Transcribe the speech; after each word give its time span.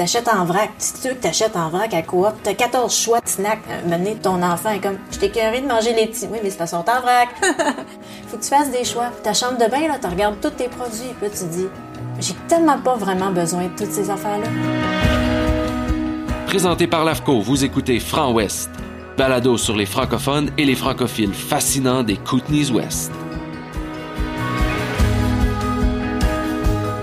T'achètes 0.00 0.28
en 0.28 0.46
vrac. 0.46 0.70
Si 0.78 0.94
tu 0.94 1.08
veux 1.08 1.14
que 1.14 1.20
t'achètes 1.20 1.56
en 1.56 1.68
vrac 1.68 1.92
à 1.92 2.00
coop, 2.00 2.32
t'as 2.42 2.54
14 2.54 2.90
choix 2.90 3.20
de 3.20 3.28
snacks. 3.28 3.60
Mener 3.86 4.14
ton 4.14 4.42
enfant 4.42 4.70
est 4.70 4.80
comme, 4.80 4.96
je 5.10 5.18
t'ai 5.18 5.28
de 5.28 5.68
manger 5.68 5.92
les 5.92 6.06
petits. 6.06 6.26
Oui, 6.32 6.38
mais 6.42 6.48
c'est 6.48 6.56
parce 6.56 6.70
qu'on 6.70 6.78
en 6.78 7.02
vrac. 7.02 7.28
Faut 8.28 8.38
que 8.38 8.42
tu 8.42 8.48
fasses 8.48 8.70
des 8.70 8.82
choix. 8.82 9.10
Ta 9.22 9.34
chambre 9.34 9.58
de 9.58 9.70
bain, 9.70 9.88
là, 9.88 9.98
tu 10.00 10.06
regardes 10.06 10.40
tous 10.40 10.52
tes 10.52 10.68
produits. 10.68 11.12
Puis 11.20 11.28
là, 11.28 11.34
tu 11.38 11.44
dis, 11.54 11.66
j'ai 12.18 12.32
tellement 12.48 12.78
pas 12.78 12.94
vraiment 12.96 13.30
besoin 13.30 13.64
de 13.64 13.76
toutes 13.76 13.92
ces 13.92 14.08
affaires-là. 14.08 14.46
Présenté 16.46 16.86
par 16.86 17.04
l'AFCO, 17.04 17.42
vous 17.42 17.62
écoutez 17.62 18.00
Franc 18.00 18.32
Ouest. 18.32 18.70
Balado 19.18 19.58
sur 19.58 19.76
les 19.76 19.84
francophones 19.84 20.50
et 20.56 20.64
les 20.64 20.76
francophiles 20.76 21.34
fascinants 21.34 22.02
des 22.02 22.16
Kootenays 22.16 22.70
Ouest. 22.70 23.12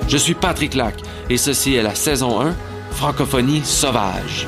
Je 0.07 0.17
suis 0.17 0.33
Patrick 0.33 0.73
Lac 0.73 0.95
et 1.29 1.37
ceci 1.37 1.75
est 1.75 1.83
la 1.83 1.93
saison 1.93 2.41
1 2.41 2.55
Francophonie 2.97 3.63
sauvage. 3.63 4.47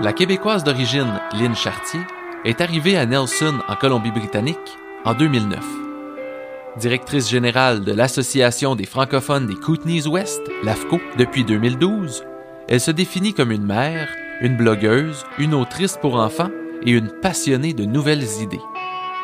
La 0.00 0.12
Québécoise 0.12 0.62
d'origine 0.62 1.20
Lynn 1.32 1.56
Chartier 1.56 1.98
est 2.44 2.60
arrivée 2.60 2.96
à 2.96 3.06
Nelson, 3.06 3.54
en 3.66 3.74
Colombie-Britannique, 3.74 4.78
en 5.04 5.14
2009. 5.14 5.58
Directrice 6.76 7.28
générale 7.28 7.82
de 7.82 7.90
l'Association 7.90 8.76
des 8.76 8.86
francophones 8.86 9.48
des 9.48 9.56
Kootenays 9.56 10.06
Ouest, 10.06 10.42
l'AFCO, 10.62 11.00
depuis 11.18 11.42
2012, 11.42 12.22
elle 12.68 12.80
se 12.80 12.92
définit 12.92 13.34
comme 13.34 13.50
une 13.50 13.66
mère, 13.66 14.08
une 14.40 14.56
blogueuse, 14.56 15.24
une 15.38 15.54
autrice 15.54 15.98
pour 16.00 16.14
enfants 16.14 16.50
et 16.84 16.90
une 16.90 17.10
passionnée 17.10 17.72
de 17.72 17.84
nouvelles 17.84 18.26
idées. 18.40 18.60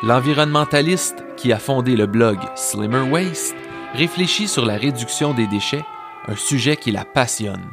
L'environnementaliste 0.03 1.23
qui 1.37 1.53
a 1.53 1.59
fondé 1.59 1.95
le 1.95 2.07
blog 2.07 2.37
Slimmer 2.55 3.09
Waste 3.09 3.55
réfléchit 3.93 4.47
sur 4.47 4.65
la 4.65 4.77
réduction 4.77 5.33
des 5.33 5.47
déchets, 5.47 5.85
un 6.27 6.35
sujet 6.35 6.75
qui 6.75 6.91
la 6.91 7.05
passionne. 7.05 7.69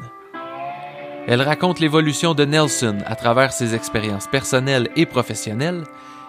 Elle 1.27 1.43
raconte 1.43 1.81
l'évolution 1.81 2.35
de 2.35 2.45
Nelson 2.45 2.99
à 3.07 3.15
travers 3.15 3.53
ses 3.53 3.75
expériences 3.75 4.27
personnelles 4.27 4.89
et 4.97 5.07
professionnelles 5.07 5.85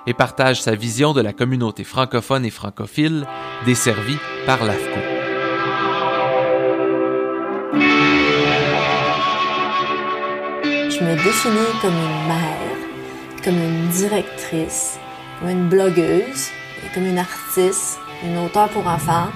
et 0.08 0.14
partage 0.14 0.62
sa 0.62 0.76
vision 0.76 1.14
de 1.14 1.22
la 1.22 1.34
communauté 1.34 1.84
francophone 1.84 2.46
et 2.46 2.50
francophile 2.50 3.26
desservie 3.66 4.18
par 4.46 4.64
l'AFCO. 4.66 5.00
Je 10.90 11.06
me 11.06 11.16
définis 11.16 11.80
comme 11.82 11.94
une 11.94 12.28
mère 12.28 12.69
comme 13.44 13.58
une 13.58 13.90
directrice, 13.90 14.98
comme 15.40 15.50
une 15.50 15.70
blogueuse, 15.70 16.50
comme 16.94 17.06
une 17.06 17.18
artiste, 17.18 17.98
une 18.24 18.38
auteure 18.38 18.70
pour 18.70 18.86
enfants, 18.88 19.28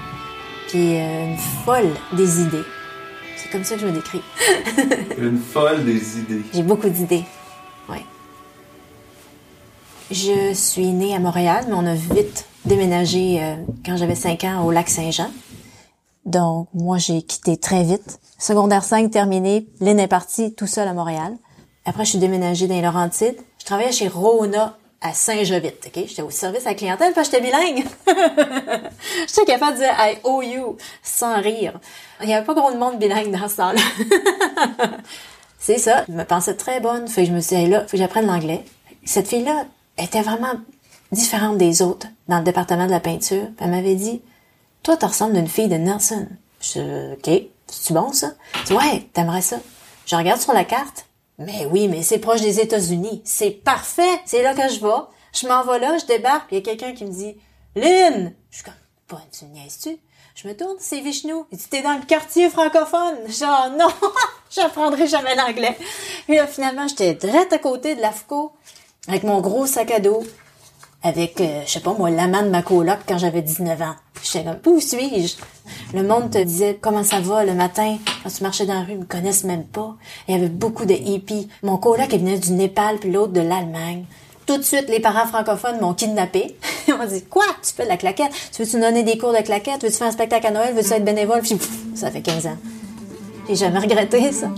puis 0.68 0.96
euh, 0.96 1.26
une 1.30 1.38
folle 1.64 1.90
des 2.12 2.40
idées. 2.42 2.64
C'est 3.36 3.50
comme 3.50 3.64
ça 3.64 3.76
que 3.76 3.82
je 3.82 3.86
me 3.86 3.92
décris. 3.92 4.22
une 5.18 5.38
folle 5.38 5.84
des 5.84 6.18
idées. 6.18 6.42
J'ai 6.52 6.62
beaucoup 6.62 6.88
d'idées, 6.88 7.24
oui. 7.88 7.98
Je 10.10 10.52
suis 10.54 10.88
née 10.88 11.14
à 11.14 11.18
Montréal, 11.18 11.64
mais 11.68 11.74
on 11.74 11.86
a 11.86 11.94
vite 11.94 12.46
déménagé 12.64 13.42
euh, 13.42 13.56
quand 13.84 13.96
j'avais 13.96 14.14
5 14.14 14.44
ans 14.44 14.64
au 14.64 14.70
lac 14.70 14.88
Saint-Jean. 14.88 15.30
Donc, 16.26 16.68
moi, 16.74 16.98
j'ai 16.98 17.22
quitté 17.22 17.56
très 17.56 17.84
vite. 17.84 18.18
Secondaire 18.38 18.84
5 18.84 19.10
terminé, 19.10 19.66
Lynn 19.80 20.00
est 20.00 20.08
partie 20.08 20.54
tout 20.54 20.66
seul 20.66 20.88
à 20.88 20.94
Montréal. 20.94 21.36
Après, 21.86 22.04
je 22.04 22.10
suis 22.10 22.18
déménagée 22.18 22.66
dans 22.66 22.74
les 22.74 22.82
Laurentides. 22.82 23.36
Je 23.58 23.64
travaillais 23.64 23.92
chez 23.92 24.08
Rona 24.08 24.76
à 25.00 25.12
Saint-Jovite, 25.12 25.86
OK? 25.86 26.04
J'étais 26.06 26.22
au 26.22 26.30
service 26.30 26.66
à 26.66 26.70
la 26.70 26.74
clientèle 26.74 27.12
parce 27.12 27.28
que 27.28 27.36
j'étais 27.36 27.46
bilingue. 27.46 27.84
j'étais 29.28 29.44
capable 29.44 29.74
de 29.74 29.82
dire 29.82 29.94
I 29.98 30.18
owe 30.24 30.42
you 30.42 30.78
sans 31.02 31.40
rire. 31.42 31.78
Il 32.22 32.26
n'y 32.26 32.34
avait 32.34 32.46
pas 32.46 32.54
gros 32.54 32.72
de 32.72 32.78
monde 32.78 32.98
bilingue 32.98 33.30
dans 33.30 33.48
ce 33.48 33.56
temps-là. 33.56 33.82
C'est 35.58 35.78
ça. 35.78 36.04
Je 36.08 36.12
me 36.12 36.24
pensais 36.24 36.54
très 36.54 36.80
bonne. 36.80 37.06
Fait 37.06 37.24
que 37.24 37.28
je 37.28 37.34
me 37.34 37.40
suis 37.40 37.56
dit, 37.56 37.68
là, 37.68 37.82
faut 37.82 37.92
que 37.92 37.96
j'apprenne 37.98 38.26
l'anglais. 38.26 38.64
Cette 39.04 39.28
fille-là 39.28 39.66
était 39.98 40.22
vraiment 40.22 40.54
différente 41.12 41.58
des 41.58 41.82
autres 41.82 42.06
dans 42.28 42.38
le 42.38 42.44
département 42.44 42.86
de 42.86 42.90
la 42.90 43.00
peinture. 43.00 43.48
Elle 43.60 43.70
m'avait 43.70 43.94
dit, 43.94 44.22
toi, 44.82 44.96
tu 44.96 45.04
ressembles 45.04 45.34
d'une 45.34 45.48
fille 45.48 45.68
de 45.68 45.76
Nelson. 45.76 46.26
Je 46.60 47.12
OK, 47.12 47.42
c'est 47.66 47.94
bon 47.94 48.12
ça? 48.12 48.32
Ouais, 48.70 49.06
t'aimerais 49.12 49.42
ça. 49.42 49.56
Je 50.06 50.16
regarde 50.16 50.40
sur 50.40 50.54
la 50.54 50.64
carte. 50.64 51.06
Mais 51.38 51.66
oui, 51.66 51.88
mais 51.88 52.02
c'est 52.02 52.18
proche 52.18 52.40
des 52.40 52.60
États-Unis. 52.60 53.22
C'est 53.24 53.50
parfait. 53.50 54.20
C'est 54.24 54.42
là 54.42 54.54
que 54.54 54.68
je 54.68 54.80
vais. 54.80 55.02
Je 55.32 55.48
m'en 55.48 55.64
vais 55.64 55.80
là, 55.80 55.98
je 55.98 56.06
débarque, 56.06 56.46
puis 56.46 56.56
il 56.56 56.58
y 56.60 56.62
a 56.62 56.64
quelqu'un 56.64 56.94
qui 56.94 57.04
me 57.04 57.10
dit 57.10 57.36
Lynn! 57.74 58.32
Je 58.50 58.56
suis 58.56 58.64
comme, 58.64 58.74
pas, 59.08 59.20
tu 59.36 59.44
niaises-tu? 59.46 59.98
Je 60.36 60.48
me 60.48 60.56
tourne, 60.56 60.76
c'est 60.78 61.00
Vishnu. 61.00 61.34
Il 61.52 61.58
dit, 61.58 61.68
t'es 61.68 61.82
dans 61.82 61.94
le 61.94 62.04
quartier 62.04 62.48
francophone. 62.50 63.16
Genre, 63.28 63.70
non, 63.76 63.88
j'apprendrai 64.50 65.06
jamais 65.06 65.34
l'anglais. 65.34 65.76
Puis 66.26 66.36
là, 66.36 66.46
finalement, 66.46 66.86
j'étais 66.88 67.14
direct 67.14 67.52
à 67.52 67.58
côté 67.58 67.94
de 67.94 68.00
l'AFCO, 68.00 68.52
avec 69.08 69.22
mon 69.24 69.40
gros 69.40 69.66
sac 69.66 69.90
à 69.90 70.00
dos, 70.00 70.22
avec, 71.02 71.40
euh, 71.40 71.62
je 71.66 71.72
sais 71.72 71.80
pas 71.80 71.92
moi, 71.94 72.10
l'amant 72.10 72.42
de 72.42 72.48
ma 72.48 72.62
coloc 72.62 72.98
quand 73.06 73.18
j'avais 73.18 73.42
19 73.42 73.82
ans. 73.82 73.94
J'étais 74.22 74.44
comme, 74.44 74.72
où 74.72 74.80
suis-je? 74.80 75.36
Le 75.94 76.02
monde 76.02 76.28
te 76.28 76.38
disait 76.38 76.76
comment 76.80 77.04
ça 77.04 77.20
va 77.20 77.44
le 77.44 77.54
matin? 77.54 77.98
Quand 78.24 78.28
tu 78.28 78.42
marchais 78.42 78.66
dans 78.66 78.74
la 78.74 78.80
rue, 78.80 78.92
ils 78.92 78.98
me 78.98 79.04
connaissent 79.04 79.44
même 79.44 79.62
pas. 79.62 79.94
Il 80.26 80.34
y 80.34 80.36
avait 80.36 80.48
beaucoup 80.48 80.86
de 80.86 80.92
hippies. 80.92 81.48
Mon 81.62 81.76
coloc, 81.76 82.08
il 82.10 82.18
venait 82.18 82.36
du 82.36 82.50
Népal, 82.50 82.98
puis 82.98 83.12
l'autre 83.12 83.32
de 83.32 83.40
l'Allemagne. 83.40 84.04
Tout 84.44 84.58
de 84.58 84.62
suite, 84.62 84.88
les 84.88 84.98
parents 84.98 85.26
francophones 85.26 85.80
m'ont 85.80 85.94
kidnappé. 85.94 86.56
Ils 86.88 86.94
m'ont 86.94 87.06
dit, 87.06 87.22
quoi? 87.22 87.44
Tu 87.62 87.72
fais 87.72 87.84
de 87.84 87.88
la 87.88 87.96
claquette? 87.96 88.32
Tu 88.52 88.62
veux-tu 88.62 88.80
donner 88.80 89.04
des 89.04 89.16
cours 89.16 89.32
de 89.32 89.38
claquette? 89.38 89.82
Veux-tu 89.82 89.94
faire 89.96 90.08
un 90.08 90.12
spectacle 90.12 90.48
à 90.48 90.50
Noël? 90.50 90.74
Veux-tu 90.74 90.92
être 90.92 91.04
bénévole? 91.04 91.40
Puis, 91.40 91.56
ça 91.94 92.10
fait 92.10 92.20
15 92.20 92.48
ans. 92.48 92.56
J'ai 93.48 93.54
jamais 93.54 93.78
regretté 93.78 94.32
ça. 94.32 94.48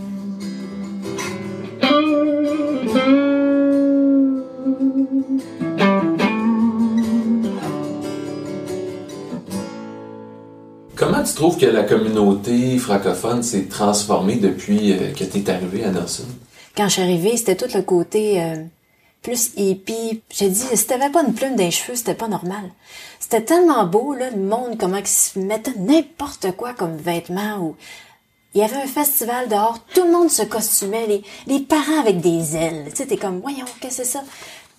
Tu 11.27 11.35
trouves 11.35 11.59
que 11.59 11.67
la 11.67 11.83
communauté 11.83 12.79
francophone 12.79 13.43
s'est 13.43 13.65
transformée 13.65 14.37
depuis 14.37 14.93
euh, 14.93 15.13
que 15.13 15.25
tu 15.25 15.39
es 15.39 15.51
arrivée 15.51 15.85
à 15.85 15.91
Nelson? 15.91 16.25
Quand 16.77 16.85
je 16.89 16.95
suis 16.95 17.03
arrivée, 17.03 17.37
c'était 17.37 17.57
tout 17.57 17.75
le 17.75 17.83
côté 17.83 18.41
euh, 18.43 18.63
plus 19.23 19.51
hippie. 19.57 20.23
J'ai 20.31 20.49
dit, 20.49 20.65
si 20.75 20.87
t'avais 20.87 21.11
pas 21.11 21.23
une 21.23 21.35
plume 21.35 21.57
les 21.57 21.71
cheveux, 21.71 21.97
c'était 21.97 22.15
pas 22.15 22.29
normal. 22.29 22.71
C'était 23.19 23.43
tellement 23.43 23.85
beau, 23.85 24.15
là, 24.15 24.31
le 24.31 24.41
monde, 24.41 24.77
comment 24.79 24.99
ils 24.99 25.07
se 25.07 25.39
mettait 25.39 25.75
n'importe 25.79 26.53
quoi 26.53 26.75
comme 26.75 26.97
vêtements. 26.97 27.75
Il 28.55 28.61
y 28.61 28.65
avait 28.65 28.77
un 28.77 28.87
festival 28.87 29.49
dehors, 29.49 29.81
tout 29.95 30.05
le 30.05 30.13
monde 30.13 30.31
se 30.31 30.43
costumait, 30.43 31.07
les, 31.07 31.23
les 31.47 31.61
parents 31.61 32.01
avec 32.01 32.21
des 32.21 32.57
ailes. 32.57 32.87
Tu 32.91 32.97
sais, 32.97 33.07
t'es 33.07 33.17
comme, 33.17 33.41
voyons, 33.41 33.67
qu'est-ce 33.81 33.99
que 33.99 34.05
c'est 34.05 34.13
ça? 34.13 34.23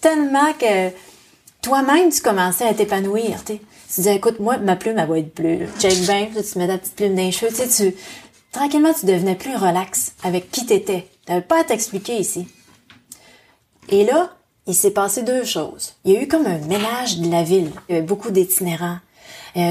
Tellement 0.01 0.53
que 0.53 0.91
toi-même, 1.61 2.11
tu 2.11 2.21
commençais 2.21 2.67
à 2.67 2.73
t'épanouir, 2.73 3.43
tu 3.43 3.59
tu 3.87 4.01
disais, 4.01 4.15
écoute, 4.15 4.39
moi, 4.39 4.57
ma 4.57 4.75
plume, 4.75 4.97
elle 4.97 5.07
va 5.07 5.19
être 5.19 5.35
bleue. 5.35 5.67
Check 5.79 5.99
bien, 6.01 6.27
tu 6.33 6.59
mets 6.59 6.67
ta 6.67 6.77
petite 6.77 6.95
plume 6.95 7.15
dans 7.15 7.21
les 7.21 7.31
cheveux. 7.31 7.51
Tu 7.51 7.69
sais, 7.69 7.91
tu, 7.91 7.95
tranquillement, 8.51 8.93
tu 8.93 9.05
devenais 9.05 9.35
plus 9.35 9.55
relax 9.55 10.13
avec 10.23 10.51
qui 10.51 10.65
t'étais. 10.65 11.07
T'avais 11.25 11.41
pas 11.41 11.61
à 11.61 11.63
t'expliquer 11.63 12.17
ici. 12.17 12.47
Et 13.89 14.03
là, 14.03 14.31
il 14.67 14.75
s'est 14.75 14.91
passé 14.91 15.23
deux 15.23 15.45
choses. 15.45 15.93
Il 16.03 16.11
y 16.11 16.17
a 16.17 16.21
eu 16.21 16.27
comme 16.27 16.45
un 16.45 16.57
ménage 16.59 17.19
de 17.19 17.31
la 17.31 17.43
ville. 17.43 17.71
Il 17.87 17.95
y 17.95 17.97
avait 17.97 18.05
beaucoup 18.05 18.31
d'itinérants, 18.31 18.99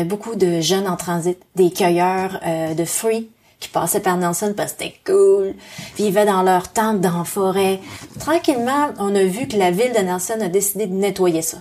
beaucoup 0.07 0.35
de 0.35 0.61
jeunes 0.63 0.89
en 0.89 0.97
transit, 0.97 1.39
des 1.55 1.71
cueilleurs 1.71 2.41
euh, 2.47 2.75
de 2.75 2.85
fruits 2.85 3.31
qui 3.61 3.69
passaient 3.69 4.01
par 4.01 4.17
Nelson 4.17 4.55
parce 4.57 4.73
que 4.73 4.85
c'était 4.85 4.95
cool. 5.05 5.55
Vivaient 5.97 6.25
dans 6.25 6.43
leur 6.43 6.73
tente 6.73 7.01
dans 7.01 7.19
la 7.19 7.25
forêt. 7.25 7.81
Tranquillement, 8.19 8.89
on 8.99 9.15
a 9.15 9.25
vu 9.25 9.47
que 9.47 9.57
la 9.57 9.71
ville 9.71 9.93
de 9.93 10.01
Nelson 10.01 10.39
a 10.41 10.49
décidé 10.49 10.87
de 10.87 10.95
nettoyer 10.95 11.43
ça. 11.43 11.59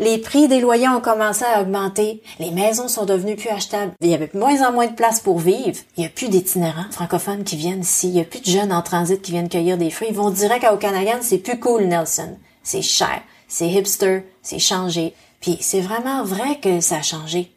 Les 0.00 0.18
prix 0.18 0.48
des 0.48 0.60
loyers 0.60 0.88
ont 0.88 1.00
commencé 1.00 1.44
à 1.44 1.62
augmenter. 1.62 2.22
Les 2.38 2.50
maisons 2.50 2.88
sont 2.88 3.04
devenues 3.04 3.36
plus 3.36 3.50
achetables. 3.50 3.92
Il 4.00 4.08
y 4.08 4.14
avait 4.14 4.30
moins 4.34 4.66
en 4.66 4.72
moins 4.72 4.86
de 4.86 4.94
place 4.94 5.20
pour 5.20 5.38
vivre. 5.38 5.78
Il 5.96 6.00
n'y 6.00 6.06
a 6.06 6.10
plus 6.10 6.28
d'itinérants 6.28 6.90
francophones 6.90 7.44
qui 7.44 7.56
viennent 7.56 7.82
ici. 7.82 8.08
Il 8.08 8.14
n'y 8.14 8.20
a 8.20 8.24
plus 8.24 8.40
de 8.40 8.46
jeunes 8.46 8.72
en 8.72 8.82
transit 8.82 9.22
qui 9.22 9.32
viennent 9.32 9.48
cueillir 9.48 9.78
des 9.78 9.90
fruits. 9.90 10.08
Ils 10.10 10.16
vont 10.16 10.30
direct 10.30 10.64
à 10.64 10.74
Okanagan. 10.74 11.18
C'est 11.22 11.38
plus 11.38 11.60
cool, 11.60 11.84
Nelson. 11.84 12.36
C'est 12.62 12.82
cher. 12.82 13.22
C'est 13.48 13.68
hipster. 13.68 14.24
C'est 14.42 14.58
changé. 14.58 15.14
Puis 15.40 15.58
c'est 15.60 15.80
vraiment 15.80 16.24
vrai 16.24 16.58
que 16.60 16.80
ça 16.80 16.96
a 16.96 17.02
changé. 17.02 17.52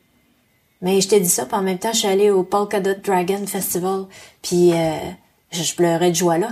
Mais 0.82 1.02
je 1.02 1.08
t'ai 1.08 1.20
dit 1.20 1.30
ça, 1.30 1.46
puis 1.46 1.56
en 1.56 1.64
même 1.64 1.80
temps, 1.80 1.94
je 1.94 2.00
suis 2.00 2.08
allée 2.08 2.30
au 2.30 2.44
Polka 2.44 2.80
Dot 2.80 3.02
Dragon 3.04 3.46
Festival, 3.48 4.06
puis 4.42 4.74
euh, 4.74 4.98
je 5.52 5.74
pleurais 5.74 6.12
de 6.12 6.16
joie 6.16 6.38
là. 6.38 6.50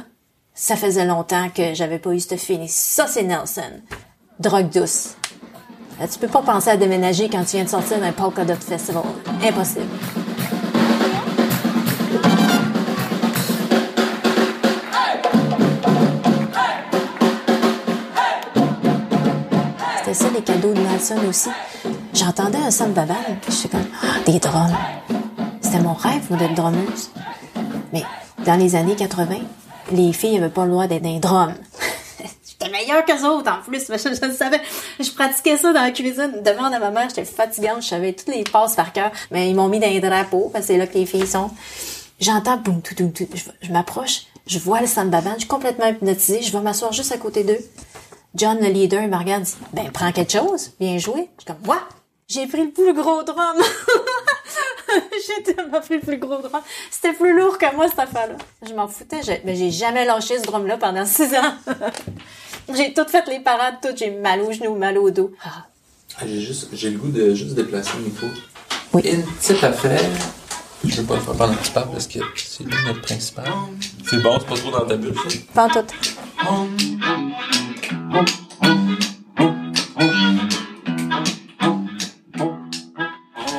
Ça 0.54 0.76
faisait 0.76 1.06
longtemps 1.06 1.50
que 1.50 1.74
j'avais 1.74 2.00
pas 2.00 2.12
eu 2.12 2.20
cette 2.20 2.40
fini. 2.40 2.68
Ça, 2.70 3.08
c'est 3.08 3.24
Nelson. 3.24 3.82
Drogue 4.40 4.70
douce. 4.70 5.16
Là, 6.00 6.08
tu 6.08 6.20
peux 6.20 6.28
pas 6.28 6.42
penser 6.42 6.70
à 6.72 6.78
déménager 6.78 7.30
quand 7.30 7.44
tu 7.46 7.56
viens 7.56 7.64
de 7.64 7.70
sortir 7.70 8.00
d'un 8.00 8.12
Polka 8.12 8.44
Dot 8.44 8.62
Festival. 8.62 9.04
Impossible. 9.44 9.86
C'était 20.00 20.14
ça 20.14 20.26
les 20.34 20.42
cadeaux 20.42 20.74
de 20.74 20.80
Nelson 20.82 21.16
aussi. 21.28 21.50
J'entendais 22.14 22.58
un 22.58 22.72
samba 22.72 23.06
band, 23.06 23.16
puis 23.42 23.52
je 23.52 23.56
suis 23.56 23.70
comme 23.70 23.86
Ah, 24.02 24.20
des 24.26 24.40
drums. 24.40 24.72
C'était 25.62 25.80
mon 25.80 25.94
rêve 25.94 26.28
d'être 26.38 26.54
drummeuse. 26.54 27.12
Mais 27.92 28.04
dans 28.46 28.56
les 28.56 28.76
années 28.76 28.96
80, 28.96 29.36
les 29.92 30.14
filles 30.14 30.38
avaient 30.38 30.50
pas 30.50 30.66
le 30.66 30.72
droit 30.72 30.88
d'être 30.88 31.06
un 31.06 31.20
drum. 31.20 31.54
Meilleure 32.86 33.06
qu'eux 33.06 33.26
autres 33.26 33.52
en 33.52 33.62
plus, 33.62 33.86
je, 33.90 33.98
je 33.98 34.32
savais. 34.32 34.62
Je 35.00 35.12
pratiquais 35.12 35.58
ça 35.58 35.74
dans 35.74 35.82
la 35.82 35.92
cuisine. 35.92 36.42
Demande 36.44 36.74
à 36.74 36.80
ma 36.80 36.92
mère, 36.92 37.10
j'étais 37.10 37.26
fatigante, 37.26 37.82
je 37.82 37.88
savais 37.88 38.14
toutes 38.14 38.34
les 38.34 38.44
passes 38.44 38.76
par 38.76 38.94
cœur, 38.94 39.12
mais 39.32 39.50
ils 39.50 39.56
m'ont 39.56 39.68
mis 39.68 39.80
dans 39.80 39.90
les 39.90 40.00
drapeaux 40.00 40.50
parce 40.52 40.66
que 40.66 40.74
c'est 40.74 40.78
là 40.78 40.88
que 40.88 40.98
les 40.98 41.06
filles 41.06 41.28
sont. 41.28 41.50
J'entends 42.20 42.58
boum 42.58 42.82
tout 42.82 42.96
tout 42.96 43.10
tout. 43.10 43.28
Je, 43.62 43.72
m'approche, 43.72 44.28
je 44.48 44.60
vois 44.60 44.82
le 44.82 44.88
samba 44.88 45.22
band, 45.22 45.34
je 45.34 45.40
suis 45.40 45.48
complètement 45.48 45.88
hypnotisée, 45.88 46.42
je 46.42 46.52
vais 46.52 46.62
m'asseoir 46.62 46.94
juste 46.94 47.12
à 47.12 47.18
côté 47.18 47.44
d'eux. 47.44 47.60
John, 48.36 48.58
le 48.60 48.68
leader, 48.68 49.02
il 49.02 49.10
me 49.10 49.18
regarde, 49.18 49.44
dit, 49.44 49.56
ben, 49.74 49.90
prends 49.92 50.12
quelque 50.12 50.34
chose, 50.34 50.72
bien 50.80 50.98
joué. 50.98 51.30
Je 51.38 51.44
suis 51.44 51.48
comme, 51.48 51.68
what? 51.68 51.88
J'ai 52.28 52.48
pris 52.48 52.64
le 52.64 52.72
plus 52.72 52.94
gros 52.94 53.24
drum. 53.24 53.58
j'ai 55.28 55.44
tellement 55.44 55.82
pris 55.82 55.96
le 55.96 56.02
plus 56.02 56.18
gros 56.18 56.38
drum. 56.38 56.62
C'était 56.92 57.14
plus 57.14 57.38
lourd 57.38 57.58
que 57.58 57.76
moi, 57.76 57.88
cette 57.88 58.00
affaire-là. 58.00 58.36
Je 58.68 58.74
m'en 58.74 58.88
foutais. 58.88 59.22
J'ai, 59.24 59.42
mais 59.46 59.56
j'ai 59.56 59.72
jamais 59.72 60.06
lâché 60.06 60.38
ce 60.38 60.44
drum-là 60.44 60.78
pendant 60.78 61.06
six 61.06 61.34
ans. 61.36 61.56
j'ai 62.74 62.94
tout 62.94 63.08
fait 63.08 63.28
les 63.28 63.40
parades, 63.40 63.76
tout. 63.82 63.96
J'ai 63.96 64.12
mal 64.12 64.42
aux 64.42 64.52
genoux, 64.52 64.76
mal 64.76 64.98
au 64.98 65.10
dos. 65.10 65.32
Ah. 65.44 65.66
Ah, 66.18 66.24
j'ai 66.26 66.40
juste, 66.40 66.70
j'ai 66.74 66.92
le 66.92 66.98
goût 66.98 67.10
de 67.10 67.34
juste 67.34 67.56
déplacer 67.56 67.92
le 67.98 68.06
micro. 68.06 68.28
Oui. 68.94 69.02
Une 69.06 69.24
petite 69.24 69.64
affaire. 69.64 70.00
Je 70.84 71.02
veux 71.02 71.08
pas 71.08 71.16
le 71.16 71.22
faire 71.22 71.34
pendant 71.34 71.56
que 71.56 71.64
tu 71.64 71.72
parles 71.72 71.92
parce 71.92 72.08
que 72.08 72.20
c'est 72.36 72.64
lui 72.64 72.74
notre 72.86 73.02
principal. 73.02 73.46
C'est 74.08 74.22
bon, 74.22 74.38
c'est 74.40 74.48
pas 74.48 74.56
trop 74.56 74.72
dans 74.72 74.86
ta 74.86 74.96
bulle, 74.96 75.16
ça? 75.16 75.38
Pas 75.54 75.66
en 75.66 75.70
tout. 75.70 75.86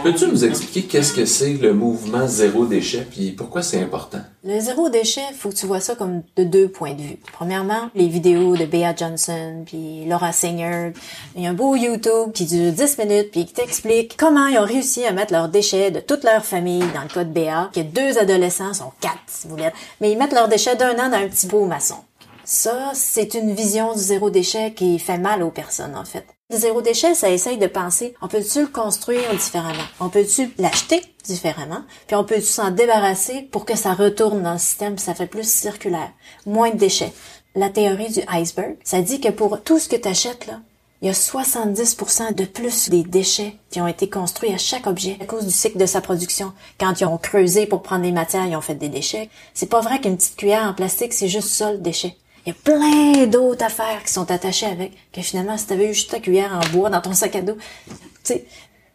Peux-tu 0.07 0.29
nous 0.29 0.45
expliquer 0.45 0.83
qu'est-ce 0.85 1.13
que 1.13 1.25
c'est 1.25 1.55
le 1.55 1.75
mouvement 1.75 2.29
zéro 2.29 2.65
déchet 2.65 3.05
puis 3.11 3.33
pourquoi 3.33 3.65
c'est 3.65 3.83
important? 3.83 4.21
Le 4.45 4.61
zéro 4.61 4.89
déchet, 4.89 5.25
faut 5.37 5.49
que 5.49 5.57
tu 5.57 5.67
vois 5.67 5.81
ça 5.81 5.97
comme 5.97 6.23
de 6.37 6.45
deux 6.45 6.69
points 6.69 6.95
de 6.95 7.03
vue. 7.03 7.19
Premièrement, 7.33 7.91
les 7.97 8.07
vidéos 8.07 8.57
de 8.57 8.67
Bea 8.67 8.95
Johnson 8.95 9.65
puis 9.67 10.05
Laura 10.05 10.31
Singer. 10.31 10.93
Il 11.35 11.43
y 11.43 11.47
a 11.49 11.51
un 11.51 11.55
beau 11.55 11.75
YouTube 11.75 12.31
qui 12.33 12.45
dure 12.45 12.71
10 12.71 12.99
minutes 12.99 13.33
puis 13.33 13.47
qui 13.47 13.53
t'explique 13.53 14.17
comment 14.17 14.47
ils 14.47 14.59
ont 14.59 14.65
réussi 14.65 15.05
à 15.05 15.11
mettre 15.11 15.33
leurs 15.33 15.49
déchets 15.49 15.91
de 15.91 15.99
toute 15.99 16.23
leur 16.23 16.45
famille 16.45 16.85
dans 16.95 17.03
le 17.03 17.09
cas 17.09 17.25
de 17.25 17.33
Bea, 17.33 17.71
que 17.75 17.81
deux 17.81 18.17
adolescents 18.17 18.75
sont 18.75 18.93
quatre, 19.01 19.19
si 19.27 19.49
vous 19.49 19.57
voulez. 19.57 19.71
Mais 20.01 20.13
ils 20.13 20.19
mettent 20.19 20.35
leurs 20.35 20.47
déchets 20.47 20.77
d'un 20.77 20.95
an 21.01 21.11
dans 21.11 21.17
un 21.17 21.27
petit 21.27 21.49
pot 21.49 21.67
maçon. 21.67 21.97
Ça, 22.45 22.93
c'est 22.95 23.35
une 23.35 23.53
vision 23.55 23.93
du 23.93 23.99
zéro 23.99 24.31
déchet 24.31 24.73
qui 24.73 25.01
fait 25.01 25.19
mal 25.19 25.43
aux 25.43 25.51
personnes, 25.51 25.97
en 25.97 26.05
fait. 26.05 26.36
Le 26.49 26.59
zéro 26.59 26.81
déchet, 26.81 27.17
ça 27.17 27.29
essaye 27.29 27.59
de 27.59 27.67
penser, 27.67 28.15
on 28.23 28.29
peut-tu 28.29 28.61
le 28.61 28.67
construire 28.69 29.35
différemment? 29.35 29.83
On 29.99 30.09
peut-tu 30.09 30.49
l'acheter 30.59 31.03
différemment? 31.25 31.83
Puis 32.07 32.15
on 32.15 32.23
peut-tu 32.23 32.43
s'en 32.43 32.71
débarrasser 32.71 33.43
pour 33.51 33.65
que 33.65 33.77
ça 33.77 33.95
retourne 33.95 34.45
dans 34.45 34.53
le 34.53 34.59
système, 34.61 34.97
ça 34.97 35.13
fait 35.13 35.27
plus 35.27 35.51
circulaire, 35.51 36.13
moins 36.47 36.71
de 36.71 36.77
déchets? 36.77 37.13
La 37.57 37.69
théorie 37.69 38.13
du 38.13 38.21
iceberg, 38.33 38.77
ça 38.85 39.01
dit 39.01 39.21
que 39.21 39.31
pour 39.31 39.61
tout 39.61 39.81
ce 39.81 39.89
que 39.89 39.97
tu 39.97 40.07
achètes, 40.07 40.47
là, 40.47 40.61
il 41.03 41.09
y 41.09 41.11
a 41.11 41.15
70% 41.15 42.33
de 42.33 42.45
plus 42.45 42.91
des 42.91 43.03
déchets 43.03 43.57
qui 43.71 43.81
ont 43.81 43.89
été 43.89 44.09
construits 44.09 44.55
à 44.55 44.59
chaque 44.59 44.87
objet 44.87 45.19
à 45.21 45.25
cause 45.25 45.47
du 45.47 45.53
cycle 45.53 45.79
de 45.79 45.87
sa 45.87 46.01
production. 46.01 46.53
Quand 46.79 47.01
ils 47.01 47.07
ont 47.07 47.19
creusé 47.19 47.67
pour 47.67 47.83
prendre 47.83 48.05
les 48.05 48.13
matières, 48.13 48.47
ils 48.47 48.55
ont 48.55 48.61
fait 48.61 48.77
des 48.77 48.89
déchets. 48.89 49.31
C'est 49.53 49.69
pas 49.69 49.81
vrai 49.81 50.01
qu'une 50.01 50.17
petite 50.17 50.37
cuillère 50.37 50.69
en 50.69 50.75
plastique, 50.75 51.13
c'est 51.13 51.27
juste 51.27 51.49
ça 51.49 51.73
le 51.73 51.79
déchet. 51.79 52.17
Il 52.47 52.51
y 52.51 52.53
a 52.53 52.55
plein 52.63 53.27
d'autres 53.27 53.65
affaires 53.65 54.05
qui 54.05 54.13
sont 54.13 54.31
attachées 54.31 54.67
avec, 54.67 54.93
que 55.13 55.21
finalement, 55.21 55.59
si 55.59 55.67
t'avais 55.67 55.91
eu 55.91 55.95
juste 55.95 56.13
ta 56.13 56.21
cuillère 56.21 56.53
en 56.53 56.73
bois 56.73 56.91
dans 56.91 57.01
ton 57.01 57.13
sac 57.13 57.35
à 57.35 57.43
dos, 57.43 57.57
tu 57.57 57.97
sais, 58.23 58.47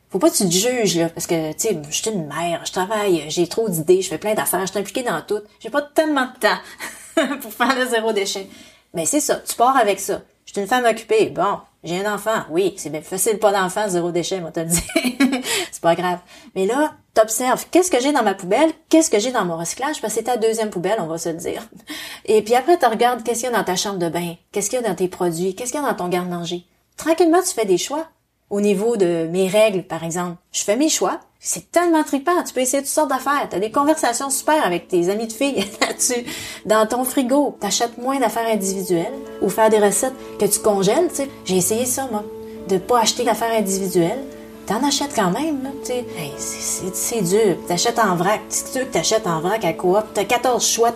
faut 0.09 0.19
pas 0.19 0.29
que 0.29 0.37
tu 0.37 0.45
te 0.45 0.53
juges, 0.53 0.95
là, 0.95 1.09
parce 1.09 1.27
que, 1.27 1.51
tu 1.51 1.67
sais, 1.67 1.81
je 1.89 1.95
suis 1.95 2.11
une 2.11 2.27
mère, 2.27 2.61
je 2.65 2.71
travaille, 2.71 3.25
j'ai 3.29 3.47
trop 3.47 3.67
d'idées, 3.67 4.01
je 4.01 4.07
fais 4.07 4.17
plein 4.17 4.35
d'affaires, 4.35 4.61
je 4.61 4.71
suis 4.71 4.79
impliquée 4.79 5.03
dans 5.03 5.21
tout. 5.21 5.41
J'ai 5.59 5.69
pas 5.69 5.81
tellement 5.81 6.27
de 6.27 6.39
temps 6.39 7.37
pour 7.41 7.51
faire 7.53 7.77
le 7.77 7.85
zéro 7.87 8.13
déchet. 8.13 8.47
Mais 8.93 9.05
c'est 9.05 9.19
ça, 9.19 9.35
tu 9.35 9.55
pars 9.55 9.75
avec 9.75 9.99
ça. 9.99 10.21
Je 10.45 10.53
suis 10.53 10.61
une 10.61 10.67
femme 10.67 10.85
occupée. 10.85 11.29
Bon, 11.29 11.59
j'ai 11.83 12.05
un 12.05 12.13
enfant. 12.13 12.43
Oui, 12.49 12.73
c'est 12.77 12.89
bien 12.89 13.01
facile, 13.01 13.37
pas 13.37 13.51
d'enfant, 13.51 13.87
zéro 13.89 14.11
déchet, 14.11 14.39
moi 14.39 14.51
te 14.51 14.61
le 14.61 14.69
c'est 15.71 15.81
pas 15.81 15.95
grave. 15.95 16.19
Mais 16.55 16.65
là, 16.65 16.93
t'observes, 17.21 17.65
qu'est-ce 17.69 17.91
que 17.91 17.99
j'ai 17.99 18.11
dans 18.11 18.23
ma 18.23 18.33
poubelle, 18.33 18.71
qu'est-ce 18.89 19.09
que 19.09 19.19
j'ai 19.19 19.31
dans 19.31 19.45
mon 19.45 19.57
recyclage, 19.57 20.01
parce 20.01 20.13
que 20.13 20.19
c'est 20.19 20.25
ta 20.25 20.37
deuxième 20.37 20.69
poubelle, 20.69 20.97
on 20.99 21.07
va 21.07 21.17
se 21.17 21.29
le 21.29 21.35
dire. 21.35 21.67
Et 22.25 22.41
puis 22.41 22.55
après, 22.55 22.77
tu 22.77 22.85
regardes 22.85 23.23
qu'est-ce 23.23 23.41
qu'il 23.41 23.49
y 23.49 23.53
a 23.53 23.57
dans 23.57 23.63
ta 23.63 23.75
chambre 23.75 23.99
de 23.99 24.09
bain, 24.09 24.35
qu'est-ce 24.51 24.69
qu'il 24.69 24.79
y 24.79 24.83
a 24.83 24.87
dans 24.87 24.95
tes 24.95 25.07
produits, 25.07 25.55
qu'est-ce 25.55 25.71
qu'il 25.71 25.81
y 25.81 25.83
a 25.83 25.87
dans 25.87 25.95
ton 25.95 26.07
garde-manger? 26.07 26.65
Tranquillement, 26.97 27.41
tu 27.41 27.53
fais 27.53 27.65
des 27.65 27.77
choix. 27.77 28.07
Au 28.49 28.59
niveau 28.59 28.97
de 28.97 29.29
mes 29.31 29.47
règles, 29.47 29.83
par 29.83 30.03
exemple, 30.03 30.35
je 30.51 30.63
fais 30.63 30.75
mes 30.75 30.89
choix. 30.89 31.19
C'est 31.39 31.71
tellement 31.71 32.03
trippant. 32.03 32.43
Tu 32.43 32.53
peux 32.53 32.59
essayer 32.59 32.83
toutes 32.83 32.91
sortes 32.91 33.09
d'affaires. 33.09 33.47
T'as 33.49 33.59
des 33.59 33.71
conversations 33.71 34.29
super 34.29 34.63
avec 34.65 34.89
tes 34.89 35.09
amis 35.09 35.25
de 35.25 35.33
filles 35.33 35.65
là-dessus. 35.81 36.25
Dans 36.65 36.85
ton 36.85 37.05
frigo, 37.05 37.57
t'achètes 37.59 37.97
moins 37.97 38.19
d'affaires 38.19 38.47
individuelles 38.47 39.13
ou 39.41 39.49
faire 39.49 39.69
des 39.69 39.79
recettes 39.79 40.13
que 40.37 40.45
tu 40.45 40.59
congèles, 40.59 41.07
tu 41.07 41.15
sais. 41.15 41.29
J'ai 41.45 41.55
essayé 41.55 41.85
ça, 41.85 42.07
moi. 42.11 42.25
De 42.67 42.77
pas 42.77 42.99
acheter 42.99 43.23
d'affaires 43.23 43.57
individuelles. 43.57 44.21
T'en 44.67 44.83
achètes 44.87 45.13
quand 45.15 45.31
même, 45.31 45.63
là, 45.63 45.69
tu 45.81 45.87
sais. 45.87 46.05
Hey, 46.17 46.31
c'est- 46.37 47.21
dur. 47.21 47.57
T'achètes 47.67 47.99
en 47.99 48.15
vrac. 48.15 48.41
C'est 48.49 48.67
sûr 48.67 48.81
que 48.87 48.93
t'achètes 48.93 49.27
en 49.27 49.39
vrac 49.41 49.65
à 49.65 49.73
coop. 49.73 50.03
T'as 50.13 50.23
14 50.23 50.65
choix 50.65 50.91
de 50.91 50.95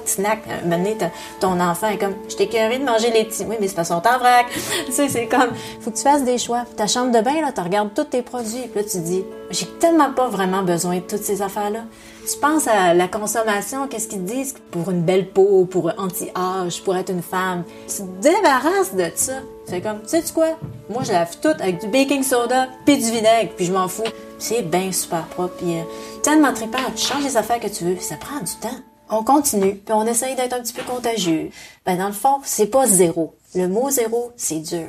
moment 0.64 0.78
donné, 0.78 0.96
t'as- 0.98 1.12
ton 1.40 1.60
enfant 1.60 1.90
est 1.90 1.98
comme, 1.98 2.14
je 2.30 2.36
t'ai 2.36 2.48
curé 2.48 2.78
de 2.80 2.86
manger 2.86 3.12
les 3.12 3.26
petits. 3.26 3.44
Oui, 3.48 3.56
mais 3.60 3.68
c'est 3.68 3.76
qu'ils 3.76 3.86
sont 3.86 3.96
en 3.96 4.18
vrac. 4.20 4.46
tu 4.86 4.92
sais, 4.92 5.10
c'est 5.10 5.28
comme, 5.28 5.50
faut 5.82 5.92
que 5.92 5.98
tu 5.98 6.04
fasses 6.04 6.24
des 6.24 6.38
choix. 6.38 6.64
Ta 6.78 6.88
chambre 6.88 7.12
de 7.12 7.22
bain, 7.22 7.42
là, 7.42 7.52
tu 7.54 7.62
regardes 7.62 7.94
tous 7.94 8.06
tes 8.06 8.22
produits. 8.22 8.68
Puis 8.72 8.82
là, 8.82 8.88
tu 8.90 8.98
dis, 9.00 9.24
j'ai 9.50 9.66
tellement 9.80 10.14
pas 10.14 10.28
vraiment 10.28 10.62
besoin 10.64 10.96
de 10.98 11.02
toutes 11.02 11.24
ces 11.24 11.42
affaires-là. 11.42 11.82
Tu 12.26 12.40
penses 12.40 12.68
à 12.68 12.96
la 12.96 13.08
consommation, 13.08 13.88
qu'est-ce 13.88 14.08
qu'ils 14.08 14.26
disent 14.26 14.56
pour 14.72 14.90
une 14.90 15.04
belle 15.04 15.30
peau, 15.30 15.66
pour 15.66 15.92
anti-âge, 15.98 16.82
pour 16.84 16.96
être 16.96 17.12
une 17.12 17.22
femme? 17.22 17.64
Tu 17.88 17.98
te 17.98 18.22
débarrasses 18.22 18.96
de 18.96 19.12
ça. 19.14 19.34
C'est 19.68 19.80
comme, 19.82 20.02
tu 20.02 20.10
sais 20.10 20.24
quoi? 20.34 20.58
Moi, 20.90 21.04
je 21.04 21.12
lave 21.12 21.38
tout 21.40 21.50
avec 21.50 21.80
du 21.82 21.88
baking 21.88 22.24
soda 22.24 22.68
puis 22.84 22.98
du 22.98 23.12
vinaigre, 23.12 23.52
puis 23.56 23.66
je 23.66 23.74
m'en 23.74 23.88
fous. 23.88 24.04
C'est 24.40 24.64
bien 24.64 24.92
super 24.92 25.26
propre, 25.28 25.56
puis 25.58 25.78
euh, 25.78 25.84
tellement 26.24 26.52
trippant. 26.52 26.80
Tu 26.96 27.06
changes 27.06 27.24
les 27.24 27.38
affaires 27.38 27.60
que 27.60 27.68
tu 27.68 27.84
veux, 27.84 27.94
puis 27.94 28.04
ça 28.04 28.16
prend 28.16 28.40
du 28.40 28.56
temps. 28.60 28.82
On 29.12 29.24
continue, 29.24 29.76
puis 29.76 29.94
on 29.94 30.08
essaye 30.08 30.36
d'être 30.36 30.54
un 30.54 30.62
petit 30.62 30.74
peu 30.74 30.84
contagieux. 30.84 31.52
Ben, 31.86 31.96
dans 31.96 32.08
le 32.08 32.14
fond, 32.14 32.40
c'est 32.44 32.68
pas 32.68 32.88
zéro. 32.88 33.36
Le 33.54 33.68
mot 33.68 33.92
zéro, 33.92 34.32
c'est 34.36 34.60
dur. 34.60 34.88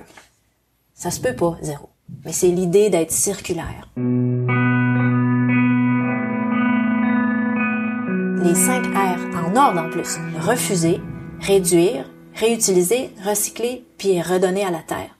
Ça 0.95 1.11
se 1.11 1.21
peut 1.21 1.37
pas, 1.37 1.59
zéro. 1.61 1.90
Mais 2.25 2.33
c'est 2.33 2.49
l'idée 2.49 2.88
d'être 2.88 3.12
circulaire. 3.12 3.88
Les 8.43 8.55
5 8.55 8.87
R 8.87 9.37
en 9.37 9.57
ordre 9.57 9.81
en 9.81 9.90
plus. 9.90 10.19
Refuser, 10.40 11.00
réduire, 11.40 12.05
réutiliser, 12.35 13.11
recycler, 13.25 13.85
puis 13.99 14.21
redonner 14.21 14.64
à 14.64 14.71
la 14.71 14.81
terre. 14.81 15.16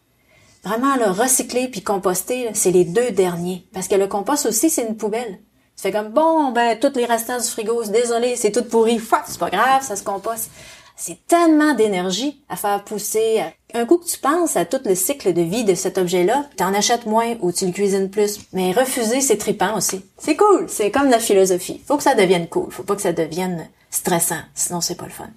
Vraiment, 0.63 0.97
le 0.97 1.11
recycler 1.11 1.69
puis 1.69 1.83
composter, 1.83 2.51
c'est 2.53 2.71
les 2.71 2.85
deux 2.85 3.11
derniers. 3.11 3.67
Parce 3.73 3.89
que 3.89 3.95
le 3.95 4.07
compost 4.07 4.47
aussi, 4.47 4.69
c'est 4.69 4.87
une 4.87 4.97
poubelle. 4.97 5.41
Tu 5.77 5.83
fais 5.83 5.93
comme, 5.93 6.09
bon, 6.09 6.53
ben, 6.53 6.79
tous 6.79 6.97
les 6.97 7.07
restants 7.07 7.39
du 7.39 7.45
frigo, 7.45 7.85
désolé, 7.85 8.37
c'est 8.37 8.53
tout 8.53 8.65
pourri. 8.65 9.01
C'est 9.27 9.39
pas 9.39 9.51
grave, 9.51 9.83
ça 9.83 9.97
se 9.97 10.05
composte. 10.05 10.51
C'est 10.97 11.27
tellement 11.27 11.75
d'énergie 11.75 12.43
à 12.49 12.57
faire 12.57 12.85
pousser. 12.85 13.43
Un 13.79 13.85
coup 13.85 13.99
que 13.99 14.07
tu 14.07 14.17
penses 14.17 14.57
à 14.57 14.65
tout 14.65 14.81
le 14.87 14.95
cycle 14.95 15.35
de 15.35 15.43
vie 15.43 15.65
de 15.65 15.75
cet 15.75 15.99
objet-là, 15.99 16.47
t'en 16.57 16.73
achètes 16.73 17.05
moins 17.05 17.35
ou 17.43 17.53
tu 17.53 17.67
le 17.67 17.73
cuisines 17.73 18.09
plus. 18.09 18.41
Mais 18.55 18.73
refuser, 18.73 19.21
c'est 19.21 19.37
trippant 19.37 19.77
aussi. 19.77 20.01
C'est 20.17 20.35
cool, 20.35 20.65
c'est 20.67 20.91
comme 20.91 21.11
la 21.11 21.19
philosophie. 21.19 21.83
Faut 21.85 21.99
que 21.99 22.03
ça 22.03 22.15
devienne 22.15 22.49
cool, 22.49 22.71
faut 22.71 22.85
pas 22.85 22.97
que 22.97 23.03
ça 23.03 23.13
devienne 23.13 23.69
stressant, 23.91 24.41
sinon 24.55 24.81
c'est 24.81 24.95
pas 24.95 25.05
le 25.05 25.11
fun. 25.11 25.29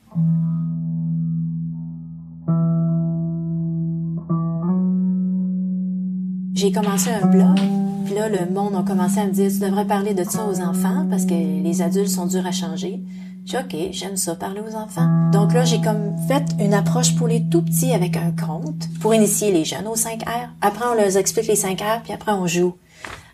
J'ai 6.54 6.72
commencé 6.72 7.10
un 7.10 7.28
blog, 7.28 7.60
puis 8.06 8.16
là, 8.16 8.30
le 8.30 8.50
monde 8.54 8.74
a 8.76 8.84
commencé 8.84 9.20
à 9.20 9.26
me 9.26 9.32
dire, 9.32 9.52
tu 9.52 9.60
devrais 9.60 9.86
parler 9.86 10.14
de 10.14 10.24
ça 10.24 10.46
aux 10.46 10.62
enfants 10.62 11.06
parce 11.10 11.26
que 11.26 11.34
les 11.34 11.82
adultes 11.82 12.08
sont 12.08 12.26
durs 12.26 12.48
à 12.48 12.54
changer. 12.54 13.04
J'ai 13.46 13.58
OK, 13.58 13.76
j'aime 13.92 14.16
ça, 14.18 14.36
parler 14.36 14.62
aux 14.62 14.76
enfants. 14.76 15.30
Donc 15.32 15.54
là, 15.54 15.66
j'ai 15.66 15.82
comme 15.82 16.16
fait 16.28 16.44
une 16.60 16.74
approche 16.74 17.16
pour 17.16 17.28
les 17.28 17.44
tout 17.50 17.64
petits 17.64 17.94
avec 17.94 18.16
un 18.16 18.32
compte 18.32 18.88
pour 19.02 19.14
initier 19.14 19.52
les 19.52 19.66
jeunes 19.66 19.88
aux 19.88 19.96
5 19.96 20.22
R. 20.24 20.50
Après, 20.62 20.86
on 20.86 20.94
leur 20.94 21.18
explique 21.18 21.48
les 21.48 21.56
5 21.56 21.80
R, 21.82 22.02
puis 22.04 22.14
après, 22.14 22.32
on 22.32 22.46
joue. 22.46 22.76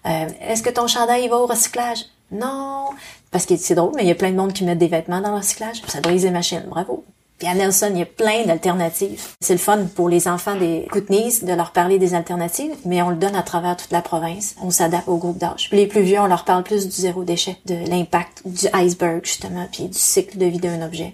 Euh, 0.06 0.28
Est-ce 0.42 0.64
que 0.64 0.70
ton 0.70 0.88
chandail 0.88 1.28
va 1.28 1.38
au 1.38 1.46
recyclage? 1.48 2.06
Non. 2.32 2.90
Parce 3.32 3.46
que 3.46 3.58
c'est 3.58 3.76
drôle, 3.76 3.92
mais 3.96 4.04
il 4.04 4.08
y 4.08 4.12
a 4.12 4.16
plein 4.16 4.32
de 4.32 4.38
monde 4.38 4.54
qui 4.54 4.64
met 4.64 4.76
des 4.76 4.88
vêtements 4.88 5.20
dans 5.20 5.32
le 5.32 5.38
recyclage. 5.38 5.82
Ça 5.88 6.00
brise 6.00 6.24
les 6.24 6.32
machines. 6.32 6.64
Bravo. 6.70 7.04
Puis 7.38 7.50
à 7.50 7.54
Nelson, 7.54 7.90
il 7.92 8.00
y 8.00 8.02
a 8.02 8.06
plein 8.06 8.46
d'alternatives. 8.46 9.36
C'est 9.42 9.54
le 9.54 9.60
fun 9.60 9.86
pour 9.94 10.08
les 10.08 10.30
enfants 10.30 10.56
des 10.56 10.88
Kootenays 10.90 11.42
de 11.42 11.54
leur 11.54 11.72
parler 11.72 12.00
des 12.00 12.14
alternatives, 12.14 12.74
mais 12.86 13.02
on 13.02 13.10
le 13.10 13.18
donne 13.18 13.36
à 13.36 13.44
travers 13.44 13.76
toute 13.76 13.92
la 13.92 14.02
province. 14.02 14.56
On 14.62 14.70
s'adapte 14.70 15.10
au 15.10 15.18
groupe 15.18 15.38
d'âge. 15.38 15.68
Puis 15.70 15.78
les 15.78 15.88
plus 15.88 16.02
vieux, 16.02 16.20
on 16.20 16.28
leur 16.28 16.46
parle 16.46 16.64
plus 16.64 16.86
du 16.86 16.96
zéro 16.96 17.26
déchet, 17.26 17.58
de 17.66 17.76
l'impact 17.90 18.44
du 18.46 18.68
iceberg, 18.74 19.26
justement, 19.26 19.68
puis 19.70 19.86
du 19.86 19.98
cycle 19.98 20.38
de 20.38 20.46
vie 20.46 20.60
d'un 20.60 20.82
objet. 20.82 21.14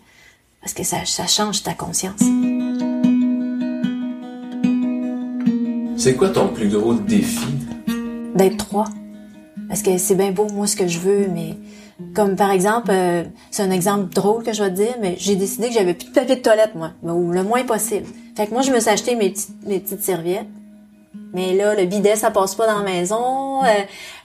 Parce 0.61 0.73
que 0.73 0.83
ça, 0.83 0.97
ça 1.05 1.25
change 1.25 1.63
ta 1.63 1.73
conscience. 1.73 2.21
C'est 5.97 6.15
quoi 6.15 6.29
ton 6.29 6.49
plus 6.49 6.69
gros 6.69 6.93
défi? 6.93 7.47
D'être 8.35 8.57
trois. 8.57 8.85
Parce 9.67 9.81
que 9.81 9.97
c'est 9.97 10.15
bien 10.15 10.31
beau, 10.31 10.47
moi, 10.53 10.67
ce 10.67 10.75
que 10.75 10.87
je 10.87 10.99
veux, 10.99 11.27
mais 11.33 11.55
comme 12.15 12.36
par 12.36 12.51
exemple, 12.51 12.89
euh, 12.91 13.24
c'est 13.51 13.63
un 13.63 13.71
exemple 13.71 14.13
drôle 14.13 14.43
que 14.43 14.53
je 14.53 14.63
vais 14.63 14.69
te 14.69 14.75
dire, 14.75 14.95
mais 15.00 15.15
j'ai 15.17 15.36
décidé 15.36 15.67
que 15.69 15.74
j'avais 15.74 15.93
plus 15.93 16.10
de 16.10 16.13
papier 16.13 16.36
de 16.36 16.41
toilette, 16.41 16.75
moi, 16.75 16.91
ou 17.03 17.31
le 17.31 17.43
moins 17.43 17.63
possible. 17.63 18.07
Fait 18.36 18.48
que 18.48 18.51
moi, 18.53 18.62
je 18.62 18.71
me 18.71 18.79
suis 18.79 18.89
acheté 18.89 19.15
mes, 19.15 19.29
petites- 19.29 19.65
mes 19.65 19.79
petites 19.79 20.03
serviettes. 20.03 20.48
Mais 21.33 21.53
là, 21.53 21.75
le 21.75 21.86
bidet, 21.86 22.15
ça 22.15 22.29
passe 22.31 22.55
pas 22.55 22.67
dans 22.67 22.79
la 22.79 22.83
maison. 22.86 23.63
Euh, 23.63 23.67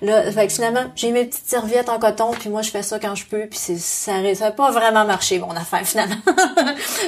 là, 0.02 0.30
fait 0.32 0.46
que 0.48 0.52
finalement, 0.52 0.84
j'ai 0.96 1.12
mes 1.12 1.24
petites 1.24 1.48
serviettes 1.48 1.88
en 1.88 1.98
coton, 1.98 2.30
puis 2.32 2.48
moi, 2.48 2.62
je 2.62 2.70
fais 2.70 2.82
ça 2.82 2.98
quand 2.98 3.14
je 3.14 3.26
peux, 3.26 3.46
puis 3.46 3.58
ça 3.58 4.12
ça 4.34 4.46
a 4.46 4.50
pas 4.50 4.70
vraiment 4.72 5.04
marché, 5.04 5.38
mon 5.38 5.50
affaire, 5.50 5.86
finalement. 5.86 6.16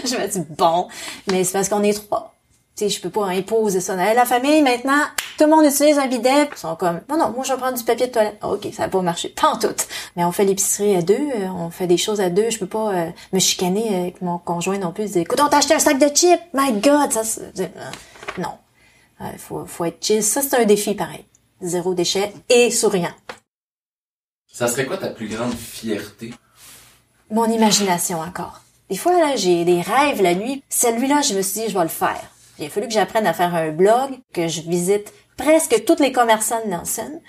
je 0.04 0.16
me 0.16 0.26
dis, 0.28 0.42
bon, 0.56 0.88
mais 1.30 1.42
c'est 1.44 1.52
parce 1.52 1.68
qu'on 1.68 1.82
est 1.82 1.94
trois. 1.94 2.34
Tu 2.78 2.84
sais, 2.84 2.90
je 2.90 3.00
peux 3.00 3.10
pas 3.10 3.26
imposer 3.26 3.80
ça. 3.80 3.96
Hey, 3.96 4.14
la 4.14 4.24
famille, 4.24 4.62
maintenant, 4.62 5.02
tout 5.36 5.46
le 5.46 5.50
monde 5.50 5.64
utilise 5.64 5.98
un 5.98 6.06
bidet. 6.06 6.48
Ils 6.52 6.56
sont 6.56 6.76
comme, 6.76 7.00
non, 7.08 7.16
non, 7.16 7.30
moi, 7.30 7.42
je 7.42 7.52
vais 7.52 7.58
prendre 7.58 7.76
du 7.76 7.82
papier 7.82 8.06
de 8.06 8.12
toilette. 8.12 8.38
Ah, 8.40 8.50
OK, 8.50 8.68
ça 8.72 8.84
va 8.84 8.88
pas 8.88 9.02
marcher. 9.02 9.30
Pas 9.30 9.48
en 9.48 9.58
tout. 9.58 9.74
Mais 10.14 10.24
on 10.24 10.30
fait 10.30 10.44
l'épicerie 10.44 10.94
à 10.94 11.02
deux, 11.02 11.14
euh, 11.14 11.48
on 11.56 11.70
fait 11.70 11.88
des 11.88 11.96
choses 11.96 12.20
à 12.20 12.30
deux. 12.30 12.50
Je 12.50 12.58
peux 12.60 12.68
pas 12.68 12.94
euh, 12.94 13.10
me 13.32 13.40
chicaner 13.40 13.96
avec 13.96 14.22
mon 14.22 14.38
conjoint 14.38 14.78
non 14.78 14.92
plus. 14.92 15.10
Dire, 15.10 15.22
écoute, 15.22 15.40
on 15.42 15.48
t'a 15.48 15.56
acheté 15.56 15.74
un 15.74 15.80
sac 15.80 15.98
de 15.98 16.06
chips. 16.06 16.40
My 16.54 16.72
God, 16.74 17.10
ça, 17.10 17.40
euh, 17.58 17.66
non. 18.38 18.52
Faut, 19.38 19.66
faut 19.66 19.84
être 19.84 20.04
chill. 20.04 20.22
Ça, 20.22 20.40
c'est 20.40 20.54
un 20.54 20.64
défi 20.64 20.94
pareil. 20.94 21.24
Zéro 21.60 21.94
déchet 21.94 22.32
et 22.48 22.70
souriant. 22.70 23.10
Ça 24.52 24.68
serait 24.68 24.86
quoi 24.86 24.98
ta 24.98 25.08
plus 25.08 25.26
grande 25.26 25.52
fierté? 25.52 26.32
Mon 27.32 27.46
imagination 27.46 28.20
encore. 28.20 28.60
Des 28.88 28.96
fois, 28.96 29.18
là, 29.18 29.34
j'ai 29.34 29.64
des 29.64 29.80
rêves 29.80 30.22
la 30.22 30.36
nuit. 30.36 30.62
Celui-là, 30.70 31.22
je 31.22 31.34
me 31.34 31.42
suis 31.42 31.62
dit, 31.62 31.68
je 31.70 31.76
vais 31.76 31.82
le 31.82 31.88
faire. 31.88 32.22
Il 32.58 32.66
a 32.66 32.68
fallu 32.70 32.88
que 32.88 32.92
j'apprenne 32.94 33.26
à 33.26 33.32
faire 33.32 33.54
un 33.54 33.70
blog, 33.70 34.10
que 34.32 34.48
je 34.48 34.62
visite 34.62 35.12
presque 35.36 35.84
tous 35.84 36.00
les 36.02 36.12
commerçants 36.12 36.60
de 36.64 36.70
Nelson, 36.70 37.20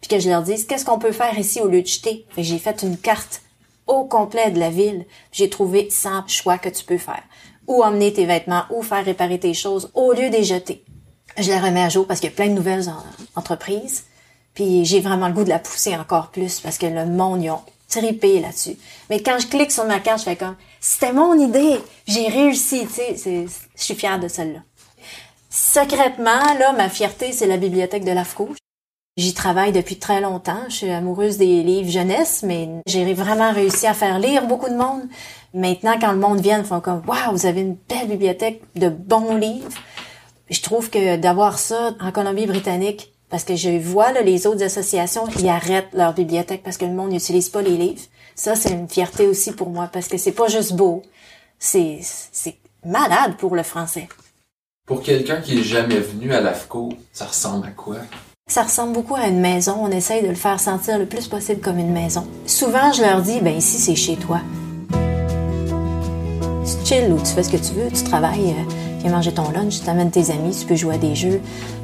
puis 0.00 0.08
que 0.08 0.18
je 0.18 0.28
leur 0.30 0.42
dise 0.42 0.66
qu'est-ce 0.66 0.84
qu'on 0.84 0.98
peut 0.98 1.12
faire 1.12 1.38
ici 1.38 1.60
au 1.60 1.68
lieu 1.68 1.82
de 1.82 1.86
jeter? 1.86 2.26
J'ai 2.36 2.58
fait 2.58 2.82
une 2.82 2.96
carte 2.96 3.42
au 3.86 4.04
complet 4.04 4.50
de 4.50 4.58
la 4.60 4.70
ville. 4.70 5.04
J'ai 5.32 5.50
trouvé 5.50 5.88
100 5.90 6.28
choix 6.28 6.58
que 6.58 6.68
tu 6.68 6.84
peux 6.84 6.98
faire. 6.98 7.22
Ou 7.66 7.82
emmener 7.82 8.12
tes 8.12 8.24
vêtements, 8.24 8.64
ou 8.70 8.82
faire 8.82 9.04
réparer 9.04 9.38
tes 9.38 9.54
choses 9.54 9.90
au 9.94 10.12
lieu 10.12 10.30
de 10.30 10.42
jeter. 10.42 10.84
Je 11.36 11.50
les 11.50 11.58
remets 11.58 11.82
à 11.82 11.88
jour 11.88 12.06
parce 12.06 12.20
qu'il 12.20 12.30
y 12.30 12.32
a 12.32 12.36
plein 12.36 12.48
de 12.48 12.52
nouvelles 12.54 12.88
en- 12.88 13.38
entreprises. 13.38 14.04
Puis 14.54 14.84
j'ai 14.86 15.00
vraiment 15.00 15.28
le 15.28 15.34
goût 15.34 15.44
de 15.44 15.48
la 15.50 15.58
pousser 15.58 15.94
encore 15.96 16.30
plus 16.30 16.60
parce 16.60 16.78
que 16.78 16.86
le 16.86 17.04
monde, 17.06 17.42
ils 17.42 17.50
ont 17.50 17.60
tripé 17.88 18.40
là-dessus. 18.40 18.76
Mais 19.10 19.22
quand 19.22 19.38
je 19.38 19.46
clique 19.46 19.70
sur 19.70 19.84
ma 19.84 20.00
carte, 20.00 20.20
je 20.20 20.24
fais 20.24 20.36
comme, 20.36 20.56
c'était 20.80 21.12
mon 21.12 21.38
idée, 21.38 21.78
j'ai 22.06 22.28
réussi, 22.28 22.86
tu 22.86 23.16
sais, 23.16 23.46
je 23.46 23.82
suis 23.82 23.94
fière 23.94 24.18
de 24.18 24.28
celle-là. 24.28 24.60
Secrètement, 25.50 26.54
là, 26.58 26.72
ma 26.72 26.88
fierté, 26.88 27.32
c'est 27.32 27.46
la 27.46 27.56
bibliothèque 27.56 28.04
de 28.04 28.12
l'AFCO. 28.12 28.50
J'y 29.16 29.34
travaille 29.34 29.72
depuis 29.72 29.98
très 29.98 30.20
longtemps. 30.20 30.60
Je 30.68 30.74
suis 30.74 30.90
amoureuse 30.90 31.38
des 31.38 31.62
livres 31.62 31.90
jeunesse, 31.90 32.42
mais 32.42 32.68
j'ai 32.86 33.12
vraiment 33.14 33.52
réussi 33.52 33.86
à 33.86 33.94
faire 33.94 34.18
lire 34.18 34.46
beaucoup 34.46 34.68
de 34.68 34.76
monde. 34.76 35.02
Maintenant, 35.54 35.98
quand 35.98 36.12
le 36.12 36.18
monde 36.18 36.40
vient, 36.40 36.58
ils 36.58 36.64
font 36.64 36.80
comme, 36.80 37.02
waouh, 37.06 37.32
vous 37.32 37.46
avez 37.46 37.62
une 37.62 37.76
belle 37.88 38.08
bibliothèque 38.08 38.62
de 38.76 38.88
bons 38.88 39.36
livres. 39.36 39.72
Je 40.50 40.60
trouve 40.60 40.90
que 40.90 41.16
d'avoir 41.16 41.58
ça 41.58 41.94
en 42.00 42.12
Colombie-Britannique, 42.12 43.12
parce 43.30 43.44
que 43.44 43.56
je 43.56 43.70
vois 43.78 44.12
là, 44.12 44.22
les 44.22 44.46
autres 44.46 44.62
associations, 44.62 45.24
ils 45.38 45.48
arrêtent 45.48 45.92
leur 45.92 46.14
bibliothèque 46.14 46.62
parce 46.62 46.76
que 46.76 46.84
le 46.84 46.92
monde 46.92 47.10
n'utilise 47.10 47.48
pas 47.48 47.62
les 47.62 47.76
livres. 47.76 48.02
Ça, 48.34 48.54
c'est 48.54 48.70
une 48.70 48.88
fierté 48.88 49.26
aussi 49.26 49.52
pour 49.52 49.70
moi 49.70 49.88
parce 49.92 50.08
que 50.08 50.16
c'est 50.16 50.32
pas 50.32 50.48
juste 50.48 50.74
beau, 50.74 51.02
c'est 51.58 51.98
c'est 52.02 52.56
malade 52.84 53.36
pour 53.36 53.56
le 53.56 53.62
français. 53.62 54.08
Pour 54.88 55.02
quelqu'un 55.02 55.42
qui 55.42 55.58
est 55.58 55.62
jamais 55.62 56.00
venu 56.00 56.32
à 56.32 56.40
l'AFCO, 56.40 56.94
ça 57.12 57.26
ressemble 57.26 57.66
à 57.66 57.70
quoi? 57.72 57.96
Ça 58.46 58.62
ressemble 58.62 58.94
beaucoup 58.94 59.16
à 59.16 59.26
une 59.26 59.38
maison. 59.38 59.76
On 59.82 59.90
essaye 59.90 60.22
de 60.22 60.28
le 60.28 60.34
faire 60.34 60.58
sentir 60.58 60.98
le 60.98 61.04
plus 61.04 61.28
possible 61.28 61.60
comme 61.60 61.76
une 61.76 61.92
maison. 61.92 62.26
Souvent, 62.46 62.90
je 62.94 63.02
leur 63.02 63.20
dis, 63.20 63.38
ben 63.42 63.54
ici, 63.54 63.76
c'est 63.76 63.94
chez 63.94 64.16
toi. 64.16 64.40
Tu 66.64 66.86
chill 66.86 67.12
ou 67.12 67.18
tu 67.18 67.26
fais 67.26 67.42
ce 67.42 67.50
que 67.50 67.58
tu 67.58 67.74
veux, 67.74 67.90
tu 67.90 68.02
travailles, 68.02 68.54
euh, 68.58 68.72
viens 69.00 69.10
manger 69.10 69.32
ton 69.32 69.50
lunch, 69.50 69.80
tu 69.80 69.86
t'amènes 69.86 70.10
tes 70.10 70.30
amis, 70.30 70.56
tu 70.58 70.66
peux 70.66 70.76
jouer 70.76 70.96
à 70.96 70.98
des 70.98 71.14
jeux. 71.14 71.40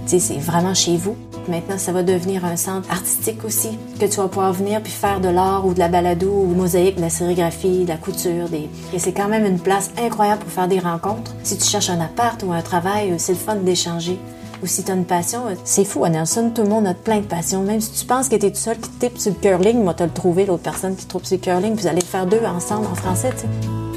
Tu 0.06 0.11
sais, 0.11 0.18
c'est 0.18 0.38
vraiment 0.38 0.75
chez 0.75 0.97
vous. 0.97 1.16
Maintenant, 1.49 1.76
ça 1.78 1.92
va 1.92 2.02
devenir 2.02 2.44
un 2.44 2.56
centre 2.56 2.90
artistique 2.90 3.44
aussi, 3.44 3.78
que 4.00 4.06
tu 4.06 4.16
vas 4.16 4.28
pouvoir 4.28 4.52
venir 4.52 4.83
puis 4.83 4.92
faire 4.92 5.21
de 5.21 5.28
l'art 5.28 5.66
ou 5.66 5.75
de 5.75 5.78
la 5.78 5.88
balado 5.88 6.30
ou 6.30 6.52
de 6.52 6.54
mosaïque, 6.54 6.97
de 6.97 7.02
la 7.02 7.11
sérigraphie, 7.11 7.85
de 7.85 7.88
la 7.88 7.97
couture. 7.97 8.49
Et 8.92 8.99
c'est 8.99 9.12
quand 9.12 9.28
même 9.28 9.44
une 9.44 9.59
place 9.59 9.90
incroyable 9.99 10.42
pour 10.42 10.52
faire 10.52 10.68
des 10.68 10.78
rencontres. 10.78 11.35
Si 11.42 11.59
tu 11.59 11.64
cherches 11.64 11.90
un 11.90 12.00
appart 12.00 12.42
ou 12.42 12.52
un 12.52 12.62
travail, 12.62 13.12
euh, 13.12 13.14
c'est 13.18 13.33
le 13.33 13.38
fun 13.38 13.56
d'échanger. 13.56 14.18
Ou 14.62 14.66
si 14.66 14.83
t'as 14.83 14.94
une 14.94 15.04
passion, 15.04 15.47
euh, 15.49 15.54
c'est 15.64 15.85
fou 15.85 16.04
à 16.04 16.09
Nelson, 16.09 16.50
tout 16.54 16.62
le 16.62 16.68
monde 16.68 16.87
a 16.87 16.94
plein 16.94 17.18
de 17.18 17.26
passions. 17.26 17.62
Même 17.62 17.80
si 17.80 17.92
tu 17.92 18.06
penses 18.06 18.28
que 18.30 18.37
t'es 18.37 18.50
tout 18.50 18.56
seul 18.56 18.78
qui 18.78 18.88
type 18.90 19.18
sur 19.18 19.33
le 19.33 19.38
curling, 19.38 19.83
moi 19.83 19.92
t'as 19.92 20.06
le 20.06 20.12
trouvé 20.12 20.47
l'autre 20.47 20.62
personne 20.62 20.97
qui 20.97 21.04
trouve 21.04 21.25
sur 21.25 21.37
le 21.37 21.42
curling, 21.42 21.75
puis 21.75 21.83
vous 21.83 21.88
allez 21.88 22.00
le 22.00 22.06
faire 22.06 22.26
deux 22.26 22.40
ensemble 22.47 22.87
en 22.87 22.94
français, 22.94 23.30
tu 23.33 23.40
sais. 23.40 23.93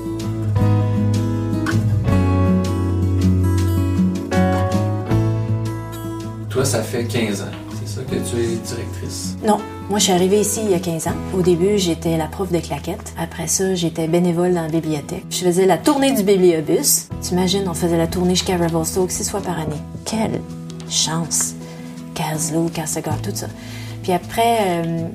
Ça 6.63 6.81
fait 6.83 7.05
15 7.05 7.43
ans. 7.43 7.45
C'est 7.79 7.95
ça 7.95 8.01
que 8.01 8.15
tu 8.15 8.41
es 8.41 8.55
directrice? 8.57 9.37
Non, 9.45 9.59
moi 9.89 9.99
je 9.99 10.05
suis 10.05 10.11
arrivée 10.13 10.41
ici 10.41 10.59
il 10.65 10.71
y 10.71 10.73
a 10.73 10.79
15 10.79 11.07
ans. 11.07 11.15
Au 11.33 11.41
début, 11.41 11.77
j'étais 11.77 12.17
la 12.17 12.25
prof 12.25 12.51
de 12.51 12.59
claquettes. 12.59 13.13
Après 13.17 13.47
ça, 13.47 13.73
j'étais 13.75 14.07
bénévole 14.07 14.53
dans 14.53 14.63
la 14.63 14.67
bibliothèque. 14.67 15.23
Je 15.29 15.45
faisais 15.45 15.65
la 15.65 15.77
tournée 15.77 16.13
du 16.13 16.23
bibliobus. 16.23 17.07
T'imagines, 17.21 17.67
on 17.69 17.73
faisait 17.73 17.97
la 17.97 18.07
tournée 18.07 18.35
jusqu'à 18.35 18.57
Revelstoke 18.57 19.11
six 19.11 19.29
fois 19.29 19.39
par 19.39 19.57
année. 19.59 19.79
Quelle 20.03 20.41
chance! 20.89 21.53
Caslow, 22.15 22.69
Cassagar, 22.73 23.21
tout 23.21 23.31
ça. 23.33 23.47
Puis 24.03 24.11
après, 24.11 24.57
euh, 24.61 25.07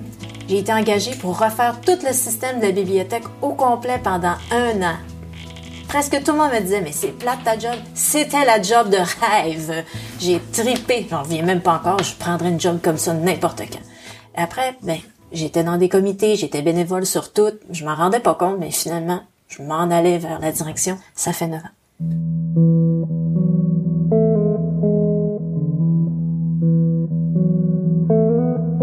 j'ai 0.48 0.58
été 0.58 0.72
engagée 0.72 1.12
pour 1.20 1.38
refaire 1.38 1.80
tout 1.84 1.98
le 2.06 2.12
système 2.12 2.60
de 2.60 2.66
la 2.66 2.72
bibliothèque 2.72 3.24
au 3.42 3.50
complet 3.54 4.00
pendant 4.02 4.34
un 4.52 4.80
an. 4.82 4.96
Presque 5.92 6.22
tout 6.24 6.32
le 6.32 6.38
monde 6.38 6.52
me 6.52 6.60
disait, 6.60 6.80
mais 6.80 6.90
c'est 6.90 7.08
plate 7.08 7.44
ta 7.44 7.58
job. 7.58 7.74
C'était 7.92 8.46
la 8.46 8.62
job 8.62 8.88
de 8.88 8.96
rêve. 8.96 9.84
J'ai 10.18 10.40
tripé. 10.50 11.06
J'en 11.10 11.22
reviens 11.22 11.42
même 11.42 11.60
pas 11.60 11.74
encore. 11.74 12.02
Je 12.02 12.14
prendrais 12.14 12.48
une 12.48 12.58
job 12.58 12.78
comme 12.82 12.96
ça 12.96 13.12
n'importe 13.12 13.58
quand. 13.70 13.78
Après, 14.34 14.74
ben, 14.82 14.96
j'étais 15.32 15.62
dans 15.62 15.76
des 15.76 15.90
comités, 15.90 16.34
j'étais 16.36 16.62
bénévole 16.62 17.04
sur 17.04 17.34
tout. 17.34 17.50
Je 17.70 17.84
m'en 17.84 17.94
rendais 17.94 18.20
pas 18.20 18.34
compte, 18.34 18.56
mais 18.58 18.70
finalement, 18.70 19.20
je 19.48 19.60
m'en 19.62 19.82
allais 19.90 20.16
vers 20.16 20.40
la 20.40 20.50
direction. 20.50 20.96
Ça 21.14 21.34
fait 21.34 21.48
neuf 21.48 21.60
ans. 21.60 21.74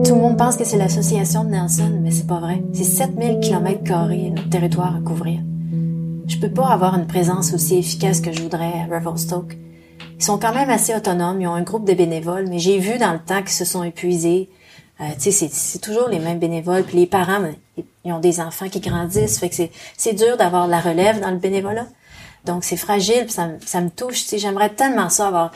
Tout 0.06 0.13
le 0.13 0.22
monde 0.22 0.38
pense 0.38 0.58
que 0.58 0.63
c'est 0.63 0.78
l'association 0.78 1.44
de 1.44 1.50
Nelson, 1.50 2.01
mais 2.04 2.12
c'est 2.12 2.28
pas 2.28 2.39
vrai. 2.39 2.62
C'est 2.72 2.84
7000 2.84 3.39
km 3.39 3.84
carrés, 3.84 4.30
notre 4.30 4.50
territoire 4.51 4.96
à 4.96 5.00
couvrir. 5.00 5.39
Je 6.29 6.38
peux 6.38 6.51
pas 6.51 6.67
avoir 6.67 6.95
une 6.95 7.07
présence 7.07 7.53
aussi 7.53 7.77
efficace 7.77 8.21
que 8.21 8.31
je 8.31 8.43
voudrais 8.43 8.71
à 8.81 8.95
Revelstoke. 9.00 9.57
Ils 10.17 10.24
sont 10.24 10.38
quand 10.38 10.53
même 10.53 10.69
assez 10.69 10.95
autonomes, 10.95 11.41
ils 11.41 11.48
ont 11.48 11.55
un 11.55 11.63
groupe 11.63 11.86
de 11.88 11.93
bénévoles, 11.93 12.45
mais 12.48 12.59
j'ai 12.59 12.77
vu 12.77 13.00
dans 13.00 13.13
le 13.13 13.19
temps 13.19 13.39
qu'ils 13.39 13.50
se 13.50 13.65
sont 13.65 13.83
épuisés. 13.83 14.48
Euh, 15.01 15.05
tu 15.19 15.31
sais, 15.31 15.50
c'est- 15.50 15.79
toujours 15.79 16.07
les 16.07 16.19
mêmes 16.19 16.38
bénévoles, 16.39 16.83
puis 16.83 16.98
les 16.98 17.07
parents, 17.07 17.41
ils- 17.77 18.13
ont 18.13 18.19
des 18.19 18.39
enfants 18.39 18.69
qui 18.69 18.79
grandissent, 18.79 19.39
fait 19.39 19.50
que 19.50 19.55
c'est- 19.98 20.13
dur 20.13 20.38
d'avoir 20.38 20.67
la 20.67 20.79
relève 20.79 21.19
dans 21.19 21.31
le 21.31 21.38
bénévolat. 21.38 21.88
Donc 22.45 22.63
c'est 22.63 22.77
fragile, 22.77 23.25
ça, 23.29 23.48
me- 23.48 23.59
ça 23.65 23.81
me 23.81 23.89
touche. 23.89 24.21
Tu 24.24 24.27
sais, 24.29 24.38
j'aimerais 24.38 24.69
tellement 24.69 25.09
ça 25.09 25.27
avoir 25.27 25.51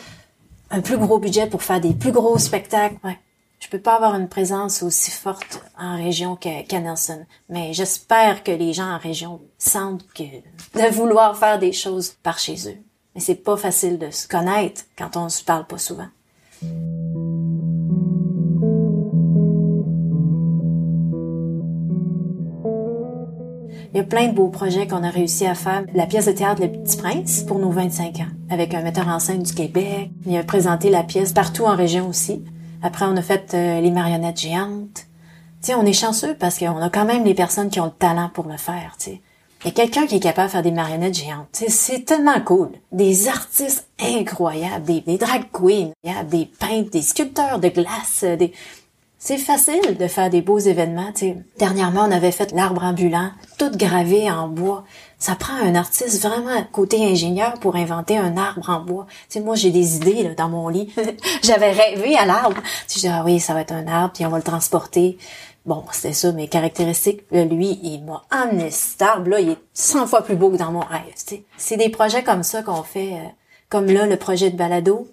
un 0.71 0.81
plus 0.81 0.97
gros 0.97 1.19
budget 1.19 1.45
pour 1.47 1.61
faire 1.61 1.81
des 1.81 1.93
plus 1.93 2.11
gros 2.11 2.37
spectacles. 2.39 2.95
Je 3.63 3.69
peux 3.69 3.79
pas 3.79 3.95
avoir 3.95 4.15
une 4.15 4.27
présence 4.27 4.83
aussi 4.83 5.09
forte 5.09 5.63
en 5.79 5.95
région 5.95 6.35
qu'à 6.35 6.81
Nelson, 6.81 7.25
mais 7.47 7.71
j'espère 7.71 8.43
que 8.43 8.51
les 8.51 8.73
gens 8.73 8.91
en 8.91 8.97
région 8.97 9.39
sentent 9.57 10.05
que 10.13 10.23
de 10.23 10.93
vouloir 10.93 11.37
faire 11.37 11.59
des 11.59 11.71
choses 11.71 12.09
par 12.23 12.39
chez 12.39 12.57
eux. 12.67 12.77
Mais 13.15 13.21
c'est 13.21 13.35
pas 13.35 13.55
facile 13.55 13.97
de 13.97 14.11
se 14.11 14.27
connaître 14.27 14.81
quand 14.97 15.15
on 15.15 15.29
se 15.29 15.45
parle 15.45 15.65
pas 15.65 15.77
souvent. 15.77 16.09
Il 23.93 23.97
y 23.97 23.99
a 23.99 24.03
plein 24.03 24.27
de 24.27 24.33
beaux 24.33 24.49
projets 24.49 24.87
qu'on 24.87 25.03
a 25.03 25.09
réussi 25.09 25.45
à 25.45 25.55
faire. 25.55 25.85
La 25.93 26.05
pièce 26.05 26.25
de 26.25 26.31
théâtre 26.33 26.61
Le 26.61 26.69
Petit 26.69 26.97
Prince 26.97 27.43
pour 27.43 27.59
nos 27.59 27.71
25 27.71 28.19
ans, 28.19 28.31
avec 28.49 28.73
un 28.73 28.81
metteur 28.81 29.07
en 29.07 29.19
scène 29.19 29.43
du 29.43 29.53
Québec. 29.53 30.11
Il 30.25 30.35
a 30.35 30.43
présenté 30.43 30.89
la 30.89 31.03
pièce 31.03 31.31
partout 31.31 31.63
en 31.63 31.77
région 31.77 32.09
aussi. 32.09 32.43
Après, 32.83 33.05
on 33.05 33.15
a 33.15 33.21
fait 33.21 33.53
euh, 33.53 33.81
les 33.81 33.91
marionnettes 33.91 34.39
géantes. 34.39 35.07
Tu 35.63 35.73
on 35.73 35.85
est 35.85 35.93
chanceux 35.93 36.35
parce 36.35 36.59
qu'on 36.59 36.81
a 36.81 36.89
quand 36.89 37.05
même 37.05 37.23
les 37.23 37.33
personnes 37.33 37.69
qui 37.69 37.79
ont 37.79 37.85
le 37.85 37.91
talent 37.91 38.29
pour 38.33 38.45
le 38.47 38.57
faire. 38.57 38.97
Il 39.07 39.67
y 39.67 39.69
a 39.69 39.71
quelqu'un 39.71 40.05
qui 40.05 40.17
est 40.17 40.19
capable 40.19 40.47
de 40.47 40.51
faire 40.51 40.61
des 40.61 40.71
marionnettes 40.71 41.17
géantes. 41.17 41.63
C'est 41.69 42.03
tellement 42.03 42.41
cool. 42.41 42.71
Des 42.91 43.29
artistes 43.29 43.87
incroyables, 43.97 44.83
des, 44.83 44.99
des 44.99 45.17
drag 45.17 45.43
queens, 45.53 45.93
des 46.29 46.45
peintres, 46.59 46.89
des 46.91 47.01
sculpteurs 47.01 47.59
de 47.59 47.69
glace, 47.69 48.25
des, 48.37 48.51
c'est 49.25 49.37
facile 49.37 49.95
de 49.97 50.07
faire 50.07 50.29
des 50.29 50.41
beaux 50.41 50.59
événements. 50.59 51.11
sais. 51.15 51.37
Dernièrement, 51.57 52.01
on 52.01 52.11
avait 52.11 52.33
fait 52.33 52.51
l'arbre 52.51 52.83
ambulant, 52.83 53.31
tout 53.57 53.71
gravé 53.71 54.29
en 54.29 54.49
bois. 54.49 54.83
Ça 55.23 55.35
prend 55.35 55.53
un 55.53 55.73
artiste 55.75 56.21
vraiment 56.21 56.61
côté 56.73 57.01
ingénieur 57.01 57.53
pour 57.53 57.77
inventer 57.77 58.17
un 58.17 58.35
arbre 58.35 58.69
en 58.69 58.81
bois. 58.81 59.07
sais, 59.29 59.39
moi, 59.39 59.55
j'ai 59.55 59.71
des 59.71 59.95
idées 59.95 60.21
là, 60.21 60.35
dans 60.35 60.49
mon 60.49 60.67
lit. 60.67 60.93
J'avais 61.43 61.71
rêvé 61.71 62.17
à 62.17 62.25
l'arbre. 62.25 62.61
Je 62.89 62.99
dis, 62.99 63.07
ah 63.07 63.23
oui, 63.23 63.39
ça 63.39 63.53
va 63.53 63.61
être 63.61 63.71
un 63.71 63.87
arbre, 63.87 64.11
puis 64.13 64.25
on 64.25 64.29
va 64.29 64.35
le 64.35 64.43
transporter. 64.43 65.17
Bon, 65.65 65.85
c'était 65.93 66.11
ça, 66.11 66.33
mes 66.33 66.49
caractéristiques. 66.49 67.21
Lui, 67.31 67.79
il 67.83 68.03
m'a 68.03 68.25
amené 68.31 68.69
cet 68.69 69.01
arbre-là. 69.01 69.39
Il 69.39 69.51
est 69.51 69.57
100 69.73 70.07
fois 70.07 70.23
plus 70.23 70.35
beau 70.35 70.49
que 70.49 70.57
dans 70.57 70.73
mon 70.73 70.81
rêve. 70.81 71.13
C'est 71.55 71.77
des 71.77 71.87
projets 71.87 72.23
comme 72.23 72.43
ça 72.43 72.61
qu'on 72.61 72.83
fait, 72.83 73.13
euh, 73.13 73.29
comme 73.69 73.85
là, 73.85 74.05
le 74.05 74.17
projet 74.17 74.49
de 74.49 74.57
balado. 74.57 75.07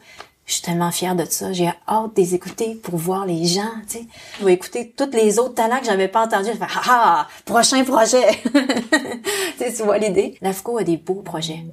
Je 0.46 0.54
suis 0.54 0.62
tellement 0.62 0.90
fière 0.90 1.14
de 1.14 1.24
ça. 1.24 1.52
J'ai 1.52 1.68
hâte 1.88 2.16
de 2.16 2.20
les 2.20 2.34
écouter 2.34 2.74
pour 2.74 2.96
voir 2.96 3.24
les 3.24 3.44
gens, 3.44 3.70
tu 3.88 3.98
sais. 3.98 4.06
Je 4.40 4.44
vais 4.44 4.54
écouter 4.54 4.92
tous 4.96 5.10
les 5.12 5.38
autres 5.38 5.54
talents 5.54 5.78
que 5.78 5.86
j'avais 5.86 6.08
pas 6.08 6.24
entendus. 6.24 6.50
Je 6.52 6.58
faire, 6.58 6.82
ah, 6.90 7.28
prochain 7.44 7.84
projet. 7.84 8.26
tu 9.58 9.82
vois 9.84 9.98
l'idée. 9.98 10.36
L'AFCO 10.42 10.78
a 10.78 10.82
des 10.82 10.96
beaux 10.96 11.22
projets. 11.22 11.64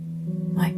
Ouais. 0.57 0.75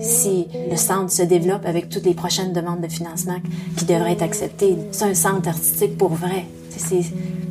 Si 0.00 0.46
le 0.70 0.76
centre 0.76 1.10
se 1.10 1.22
développe 1.22 1.66
avec 1.66 1.88
toutes 1.88 2.04
les 2.04 2.14
prochaines 2.14 2.52
demandes 2.52 2.80
de 2.80 2.88
financement 2.88 3.38
qui 3.76 3.84
devraient 3.84 4.12
être 4.12 4.22
acceptées, 4.22 4.76
c'est 4.92 5.04
un 5.04 5.14
centre 5.14 5.48
artistique 5.48 5.98
pour 5.98 6.10
vrai. 6.10 6.46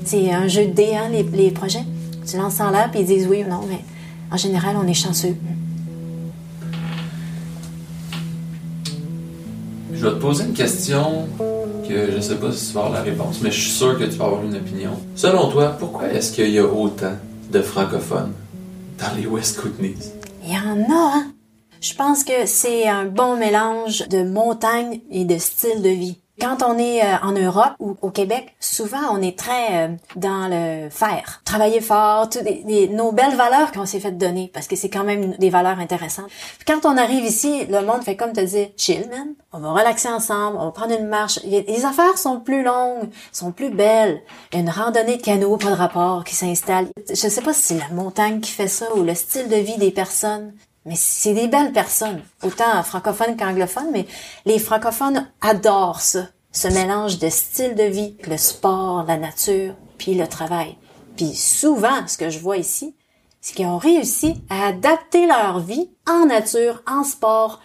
C'est 0.06 0.32
un 0.32 0.48
jeu 0.48 0.68
de 0.68 0.72
dés, 0.72 0.96
hein, 0.96 1.10
les, 1.10 1.24
les 1.24 1.51
projets. 1.51 1.84
Tu 2.25 2.38
lances 2.38 2.62
en 2.62 2.72
l'air 2.72 2.89
puis 2.92 3.01
ils 3.01 3.06
disent 3.06 3.27
oui 3.27 3.44
ou 3.46 3.50
non, 3.50 3.63
mais 3.68 3.80
en 4.32 4.38
général, 4.38 4.77
on 4.82 4.88
est 4.88 4.94
chanceux. 4.94 5.36
Je 9.98 10.06
vais 10.06 10.12
te 10.12 10.22
poser 10.22 10.44
une 10.44 10.54
question 10.54 11.27
que 11.88 12.12
je 12.12 12.18
ne 12.18 12.22
sais 12.22 12.36
pas 12.36 12.51
si 12.51 12.68
tu 12.68 12.74
vas 12.74 12.82
avoir 12.82 12.94
la 12.94 13.01
réponse, 13.01 13.42
mais 13.42 13.50
je 13.50 13.60
suis 13.60 13.72
sûr 13.72 13.98
que 13.98 14.04
tu 14.04 14.12
vas 14.12 14.25
avoir 14.25 14.44
une 14.44 14.56
opinion. 14.56 14.92
Selon 15.16 15.50
toi, 15.50 15.70
pourquoi 15.80 16.10
est-ce 16.10 16.34
qu'il 16.34 16.51
y 16.51 16.60
a 16.60 16.66
autant 16.66 17.13
de 17.51 17.62
francophones 17.62 18.34
dans 19.00 19.20
les 19.20 19.25
West 19.25 19.60
Kootenays? 19.60 19.96
Il 20.44 20.54
y 20.54 20.58
en 20.58 20.84
a, 20.84 21.13
hein? 21.16 21.32
Je 21.82 21.96
pense 21.96 22.24
que 22.24 22.46
c'est 22.46 22.88
un 22.88 23.06
bon 23.06 23.38
mélange 23.38 24.08
de 24.10 24.22
montagne 24.22 25.01
et 25.10 25.25
de 25.25 25.39
style 25.39 25.82
de 25.82 25.89
vie. 25.89 26.18
Quand 26.39 26.62
on 26.62 26.77
est 26.77 27.01
euh, 27.01 27.17
en 27.24 27.32
Europe 27.32 27.74
ou 27.79 27.98
au 28.01 28.12
Québec, 28.12 28.56
souvent 28.60 29.01
on 29.12 29.22
est 29.24 29.38
très 29.38 29.88
euh, 29.88 29.96
dans 30.15 30.48
le 30.48 30.89
faire, 30.89 31.41
travailler 31.46 31.82
fort, 31.82 32.29
tout 32.29 32.39
nos 32.91 33.12
belles 33.12 33.36
valeurs 33.36 33.72
qu'on 33.72 33.88
s'est 33.88 34.00
fait 34.00 34.12
donner, 34.12 34.51
parce 34.53 34.67
que 34.67 34.75
c'est 34.75 34.89
quand 34.89 35.03
même 35.03 35.32
des 35.38 35.50
valeurs 35.50 35.79
intéressantes. 35.79 36.29
quand 36.67 36.86
on 36.86 36.96
arrive 36.96 37.25
ici, 37.25 37.65
le 37.65 37.82
monde 37.82 38.03
fait 38.03 38.15
comme 38.15 38.34
te 38.34 38.41
dire, 38.41 38.67
chill 38.77 39.10
man, 39.10 39.34
on 39.51 39.60
va 39.60 39.72
relaxer 39.72 40.10
ensemble, 40.10 40.58
on 40.60 40.65
va 40.65 40.72
prendre 40.72 40.94
une 40.98 41.08
marche. 41.08 41.39
Les 41.44 41.86
affaires 41.86 42.17
sont 42.20 42.39
plus 42.39 42.63
longues, 42.63 43.10
sont 43.32 43.51
plus 43.51 43.72
belles. 43.72 44.22
Une 44.53 44.70
randonnée 44.70 45.17
de 45.17 45.22
canot, 45.24 45.58
pas 45.58 45.72
de 45.72 45.75
rapport, 45.75 46.24
qui 46.24 46.36
s'installe. 46.36 46.88
Je 47.10 47.15
sais 47.15 47.41
pas 47.41 47.53
si 47.53 47.62
c'est 47.63 47.79
la 47.79 47.96
montagne 47.96 48.41
qui 48.41 48.51
fait 48.51 48.67
ça 48.67 48.94
ou 48.96 49.01
le 49.01 49.15
style 49.15 49.48
de 49.50 49.56
vie 49.56 49.77
des 49.77 49.91
personnes. 49.91 50.53
Mais 50.88 50.96
c'est 50.96 51.34
des 51.34 51.50
belles 51.50 51.74
personnes, 51.74 52.22
autant 52.43 52.82
francophones 52.82 53.36
qu'anglophones, 53.36 53.91
mais 53.91 54.08
les 54.45 54.58
francophones 54.58 55.28
adorent 55.41 56.00
ça, 56.00 56.30
ce 56.54 56.69
mélange 56.69 57.19
de 57.19 57.28
style 57.28 57.76
de 57.76 57.84
vie, 57.84 58.15
le 58.26 58.38
sport, 58.38 59.04
la 59.06 59.17
nature, 59.17 59.76
puis 59.97 60.15
le 60.15 60.28
travail. 60.28 60.78
Puis 61.17 61.36
souvent, 61.36 62.08
ce 62.08 62.17
que 62.17 62.30
je 62.30 62.39
vois 62.39 62.56
ici, 62.56 62.95
c'est 63.41 63.54
qu'ils 63.54 63.65
ont 63.65 63.78
réussi 63.78 64.41
à 64.50 64.67
adapter 64.67 65.28
leur 65.28 65.60
vie 65.60 65.89
en 66.08 66.28
nature, 66.28 66.82
en 66.88 67.04
sport. 67.04 67.60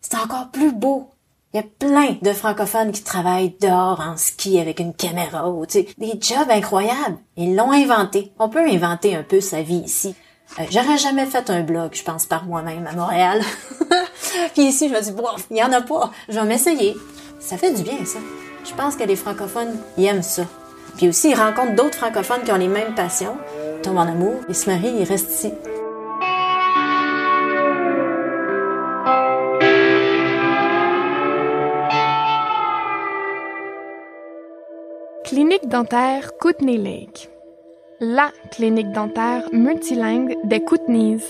C'est 0.00 0.14
encore 0.14 0.52
plus 0.52 0.70
beau. 0.70 1.10
Il 1.52 1.56
y 1.56 1.60
a 1.60 1.64
plein 1.64 2.16
de 2.22 2.32
francophones 2.32 2.92
qui 2.92 3.02
travaillent 3.02 3.56
dehors 3.60 3.98
en 3.98 4.16
ski 4.16 4.60
avec 4.60 4.78
une 4.78 4.94
caméra 4.94 5.50
ou 5.50 5.66
des 5.66 5.88
jobs 6.20 6.48
incroyables. 6.48 7.18
Ils 7.36 7.56
l'ont 7.56 7.72
inventé. 7.72 8.32
On 8.38 8.48
peut 8.48 8.64
inventer 8.64 9.16
un 9.16 9.24
peu 9.24 9.40
sa 9.40 9.62
vie 9.62 9.82
ici. 9.84 10.14
Euh, 10.58 10.64
j'aurais 10.70 10.98
jamais 10.98 11.24
fait 11.26 11.48
un 11.48 11.62
blog, 11.62 11.90
je 11.94 12.02
pense, 12.02 12.26
par 12.26 12.44
moi-même 12.44 12.86
à 12.86 12.92
Montréal. 12.92 13.40
Puis 14.54 14.64
ici, 14.64 14.88
je 14.88 14.94
me 14.94 15.00
dis, 15.00 15.12
bon, 15.12 15.24
il 15.50 15.56
y 15.56 15.62
en 15.62 15.72
a 15.72 15.80
pas. 15.80 16.10
Je 16.28 16.34
vais 16.34 16.44
m'essayer. 16.44 16.94
Ça 17.40 17.56
fait 17.56 17.72
du 17.72 17.82
bien, 17.82 18.04
ça. 18.04 18.18
Je 18.64 18.74
pense 18.74 18.96
que 18.96 19.04
les 19.04 19.16
francophones, 19.16 19.76
ils 19.96 20.04
aiment 20.04 20.22
ça. 20.22 20.44
Puis 20.96 21.08
aussi, 21.08 21.30
ils 21.30 21.34
rencontrent 21.34 21.74
d'autres 21.74 21.96
francophones 21.96 22.42
qui 22.42 22.52
ont 22.52 22.56
les 22.56 22.68
mêmes 22.68 22.94
passions, 22.94 23.36
tombent 23.82 23.98
en 23.98 24.02
amour, 24.02 24.34
ils 24.48 24.54
se 24.54 24.68
marient, 24.68 24.94
ils 25.00 25.04
restent 25.04 25.32
ici. 25.32 25.52
Clinique 35.24 35.66
dentaire 35.66 36.36
Kootenay 36.38 36.76
Lake 36.76 37.31
la 38.02 38.32
clinique 38.50 38.90
dentaire 38.90 39.44
multilingue 39.52 40.36
des 40.42 40.60
Kootenays. 40.60 41.20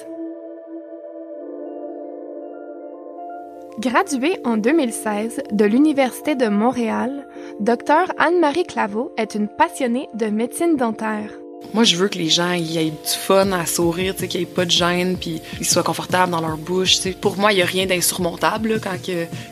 Graduée 3.79 4.39
en 4.45 4.57
2016 4.57 5.43
de 5.53 5.65
l'Université 5.67 6.35
de 6.35 6.49
Montréal, 6.49 7.27
Dr 7.61 8.15
Anne-Marie 8.17 8.65
Claveau 8.65 9.13
est 9.19 9.35
une 9.35 9.49
passionnée 9.49 10.09
de 10.15 10.27
médecine 10.27 10.77
dentaire. 10.77 11.29
Moi, 11.75 11.85
je 11.85 11.97
veux 11.97 12.09
que 12.09 12.17
les 12.17 12.31
gens 12.31 12.53
aient 12.53 12.91
du 12.91 12.95
fun 13.05 13.53
à 13.53 13.67
sourire, 13.67 14.17
qu'il 14.17 14.41
n'y 14.41 14.45
ait 14.45 14.47
pas 14.47 14.65
de 14.65 14.71
gêne, 14.71 15.19
puis 15.19 15.43
qu'ils 15.59 15.67
soient 15.67 15.83
confortables 15.83 16.33
dans 16.33 16.41
leur 16.41 16.57
bouche. 16.57 17.01
Pour 17.21 17.37
moi, 17.37 17.53
il 17.53 17.57
n'y 17.57 17.63
a 17.63 17.67
rien 17.67 17.85
d'insurmontable. 17.85 18.81
Quand, 18.83 18.97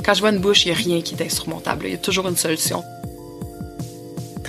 quand 0.02 0.14
je 0.14 0.20
vois 0.20 0.30
une 0.30 0.40
bouche, 0.40 0.64
il 0.64 0.68
n'y 0.68 0.74
a 0.74 0.78
rien 0.78 1.02
qui 1.02 1.14
est 1.14 1.22
insurmontable. 1.22 1.84
Il 1.84 1.92
y 1.92 1.94
a 1.94 1.98
toujours 1.98 2.26
une 2.28 2.36
solution. 2.36 2.82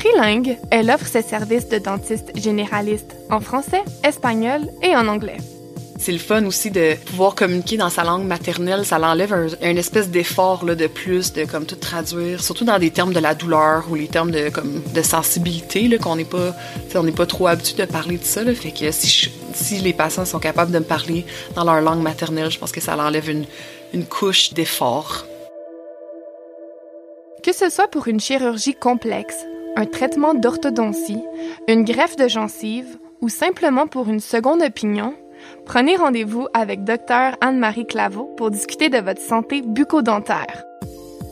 Trilingue, 0.01 0.57
elle 0.71 0.89
offre 0.89 1.05
ses 1.05 1.21
services 1.21 1.69
de 1.69 1.77
dentiste 1.77 2.31
généraliste 2.35 3.15
en 3.29 3.39
français, 3.39 3.83
espagnol 4.03 4.61
et 4.81 4.95
en 4.95 5.07
anglais. 5.07 5.37
C'est 5.99 6.11
le 6.11 6.17
fun 6.17 6.43
aussi 6.45 6.71
de 6.71 6.95
pouvoir 7.05 7.35
communiquer 7.35 7.77
dans 7.77 7.91
sa 7.91 8.03
langue 8.03 8.25
maternelle. 8.25 8.83
Ça 8.83 8.97
l'enlève 8.97 9.31
un, 9.31 9.45
une 9.61 9.77
espèce 9.77 10.09
d'effort 10.09 10.65
de 10.65 10.87
plus 10.87 11.33
de 11.33 11.45
comme 11.45 11.67
tout 11.67 11.75
traduire, 11.75 12.41
surtout 12.41 12.65
dans 12.65 12.79
des 12.79 12.89
termes 12.89 13.13
de 13.13 13.19
la 13.19 13.35
douleur 13.35 13.85
ou 13.91 13.93
les 13.93 14.07
termes 14.07 14.31
de 14.31 14.49
comme 14.49 14.81
de 14.91 15.01
sensibilité 15.03 15.87
là 15.87 15.99
qu'on 15.99 16.15
n'est 16.15 16.25
pas, 16.25 16.55
on 16.95 17.03
n'est 17.03 17.11
pas 17.11 17.27
trop 17.27 17.45
habitué 17.45 17.85
de 17.85 17.91
parler 17.91 18.17
de 18.17 18.23
ça. 18.23 18.43
Là. 18.43 18.55
Fait 18.55 18.71
que 18.71 18.91
si, 18.91 19.29
si 19.53 19.77
les 19.81 19.93
patients 19.93 20.25
sont 20.25 20.39
capables 20.39 20.71
de 20.71 20.79
me 20.79 20.83
parler 20.83 21.27
dans 21.53 21.63
leur 21.63 21.79
langue 21.79 22.01
maternelle, 22.01 22.49
je 22.49 22.57
pense 22.57 22.71
que 22.71 22.81
ça 22.81 22.95
l'enlève 22.95 23.29
une, 23.29 23.45
une 23.93 24.05
couche 24.05 24.51
d'effort. 24.55 25.27
Que 27.43 27.53
ce 27.53 27.69
soit 27.69 27.87
pour 27.87 28.07
une 28.07 28.19
chirurgie 28.19 28.73
complexe, 28.73 29.37
un 29.75 29.85
traitement 29.85 30.33
d'orthodontie, 30.33 31.23
une 31.67 31.83
greffe 31.83 32.15
de 32.15 32.27
gencive 32.27 32.97
ou 33.21 33.29
simplement 33.29 33.87
pour 33.87 34.09
une 34.09 34.19
seconde 34.19 34.61
opinion, 34.61 35.13
prenez 35.65 35.95
rendez-vous 35.95 36.47
avec 36.53 36.83
Dr 36.83 37.37
Anne-Marie 37.41 37.87
Claveau 37.87 38.25
pour 38.37 38.51
discuter 38.51 38.89
de 38.89 38.97
votre 38.97 39.21
santé 39.21 39.61
bucco-dentaire. 39.61 40.63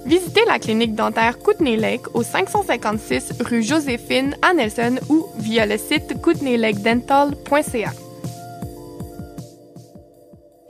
Visitez 0.05 0.41
la 0.47 0.59
clinique 0.59 0.95
dentaire 0.95 1.39
Kootenay 1.39 1.75
Lake 1.75 2.15
au 2.15 2.23
556 2.23 3.41
rue 3.41 3.61
Joséphine 3.61 4.35
à 4.41 4.53
Nelson 4.53 4.95
ou 5.09 5.25
via 5.37 5.65
le 5.65 5.77
site 5.77 6.21
kootenaylakedental.ca. 6.21 7.91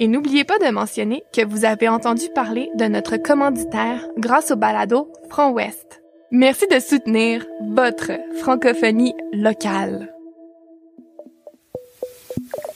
Et 0.02 0.08
n'oubliez 0.08 0.46
pas 0.46 0.58
de 0.60 0.72
mentionner 0.72 1.24
que 1.34 1.46
vous 1.46 1.66
avez 1.66 1.90
entendu 1.90 2.30
parler 2.34 2.70
de 2.76 2.86
notre 2.86 3.18
commanditaire 3.18 4.08
grâce 4.18 4.52
au 4.52 4.56
balado 4.56 5.12
Front 5.30 5.52
Ouest. 5.52 5.99
Merci 6.32 6.68
de 6.72 6.80
soutenir 6.80 7.44
votre 7.72 8.12
francophonie 8.40 9.16
locale. 9.34 10.14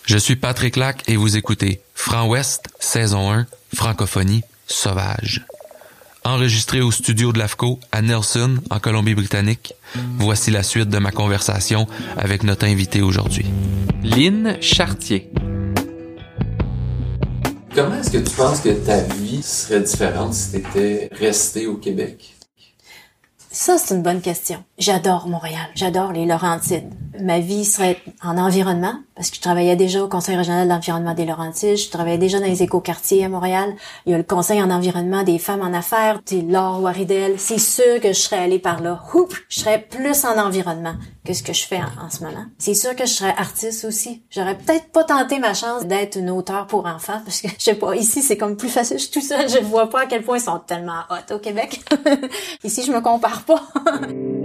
Je 0.06 0.18
suis 0.18 0.36
Patrick 0.36 0.76
Lac 0.76 1.08
et 1.08 1.18
vous 1.18 1.38
écoutez 1.38 1.80
Franc 1.94 2.28
Ouest, 2.28 2.64
saison 2.80 3.32
1, 3.32 3.46
francophonie 3.76 4.42
sauvage. 4.66 5.46
Enregistré 6.24 6.82
au 6.82 6.90
studio 6.90 7.32
de 7.32 7.38
l'AFCO 7.38 7.80
à 7.92 8.02
Nelson, 8.02 8.56
en 8.72 8.80
Colombie-Britannique, 8.80 9.76
voici 10.18 10.50
la 10.50 10.64
suite 10.64 10.90
de 10.90 10.98
ma 10.98 11.12
conversation 11.12 11.86
avec 12.18 12.42
notre 12.42 12.66
invité 12.66 13.04
aujourd'hui. 13.04 13.46
Lynn 14.04 14.58
Chartier. 14.62 15.30
Comment 17.76 18.00
est-ce 18.00 18.10
que 18.10 18.18
tu 18.18 18.36
penses 18.36 18.62
que 18.62 18.70
ta 18.70 19.02
vie 19.02 19.44
serait 19.44 19.82
différente 19.82 20.34
si 20.34 20.52
tu 20.54 20.58
étais 20.58 21.10
resté 21.12 21.68
au 21.68 21.76
Québec? 21.76 22.33
Ça, 23.54 23.78
c'est 23.78 23.94
une 23.94 24.02
bonne 24.02 24.20
question. 24.20 24.64
J'adore 24.84 25.30
Montréal. 25.30 25.70
J'adore 25.76 26.12
les 26.12 26.26
Laurentides. 26.26 26.92
Ma 27.18 27.40
vie 27.40 27.64
serait 27.64 28.02
en 28.22 28.38
environnement, 28.38 28.96
parce 29.16 29.30
que 29.30 29.38
je 29.38 29.42
travaillais 29.42 29.78
déjà 29.78 30.04
au 30.04 30.10
Conseil 30.10 30.36
régional 30.36 30.68
d'environnement 30.68 31.14
des 31.14 31.24
Laurentides. 31.24 31.78
Je 31.78 31.90
travaillais 31.90 32.18
déjà 32.18 32.42
dans 32.42 32.48
les 32.48 32.64
écoquartiers 32.64 33.24
à 33.24 33.30
Montréal. 33.30 33.76
Il 34.06 34.12
y 34.12 34.14
a 34.14 34.18
le 34.18 34.26
Conseil 34.26 34.62
en 34.62 34.70
environnement 34.70 35.24
des 35.24 35.40
femmes 35.40 35.62
en 35.62 35.74
affaires. 35.74 36.20
C'est 36.26 36.42
Laure 36.42 36.82
Waridel. 36.82 37.36
C'est 37.38 37.60
sûr 37.60 38.02
que 38.02 38.10
je 38.10 38.20
serais 38.20 38.40
allée 38.40 38.60
par 38.60 38.82
là. 38.82 39.02
Oup, 39.14 39.34
je 39.48 39.62
serais 39.62 39.80
plus 39.80 40.26
en 40.26 40.38
environnement 40.38 40.96
que 41.24 41.32
ce 41.32 41.44
que 41.44 41.54
je 41.54 41.66
fais 41.66 41.80
en, 41.80 42.10
ce 42.10 42.22
moment. 42.22 42.44
C'est 42.58 42.74
sûr 42.74 42.94
que 42.94 43.06
je 43.06 43.14
serais 43.14 43.36
artiste 43.38 43.86
aussi. 43.86 44.24
J'aurais 44.32 44.58
peut-être 44.58 44.92
pas 44.92 45.06
tenté 45.06 45.40
ma 45.40 45.54
chance 45.54 45.86
d'être 45.86 46.18
une 46.18 46.30
auteure 46.30 46.68
pour 46.68 46.88
enfants, 46.88 47.22
parce 47.24 47.40
que 47.40 47.48
je 47.58 47.64
sais 47.64 47.76
pas, 47.76 47.96
ici 47.96 48.22
c'est 48.22 48.36
comme 48.36 48.58
plus 48.58 48.68
facile. 48.68 48.98
Je 48.98 49.04
suis 49.04 49.12
tout 49.12 49.26
seul, 49.26 49.48
je 49.48 49.60
vois 49.60 49.90
pas 49.90 50.02
à 50.02 50.06
quel 50.08 50.24
point 50.24 50.40
ils 50.40 50.44
sont 50.44 50.60
tellement 50.60 51.04
hot 51.10 51.36
au 51.36 51.40
Québec. 51.40 51.80
ici 52.66 52.84
je 52.86 52.92
me 52.92 53.00
compare 53.00 53.44
pas. 53.44 53.64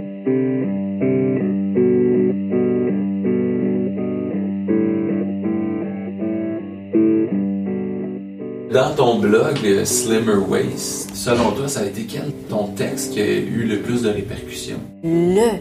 Dans 8.71 8.93
ton 8.93 9.17
blog 9.17 9.57
euh, 9.65 9.83
Slimmer 9.83 10.35
Waist, 10.47 11.15
selon 11.15 11.53
toi, 11.53 11.67
ça 11.67 11.79
a 11.79 11.85
été 11.85 12.03
quel 12.03 12.31
ton 12.49 12.67
texte 12.67 13.13
qui 13.13 13.19
a 13.19 13.25
eu 13.25 13.63
le 13.63 13.79
plus 13.79 14.03
de 14.03 14.09
répercussions? 14.09 14.79
Le 15.03 15.57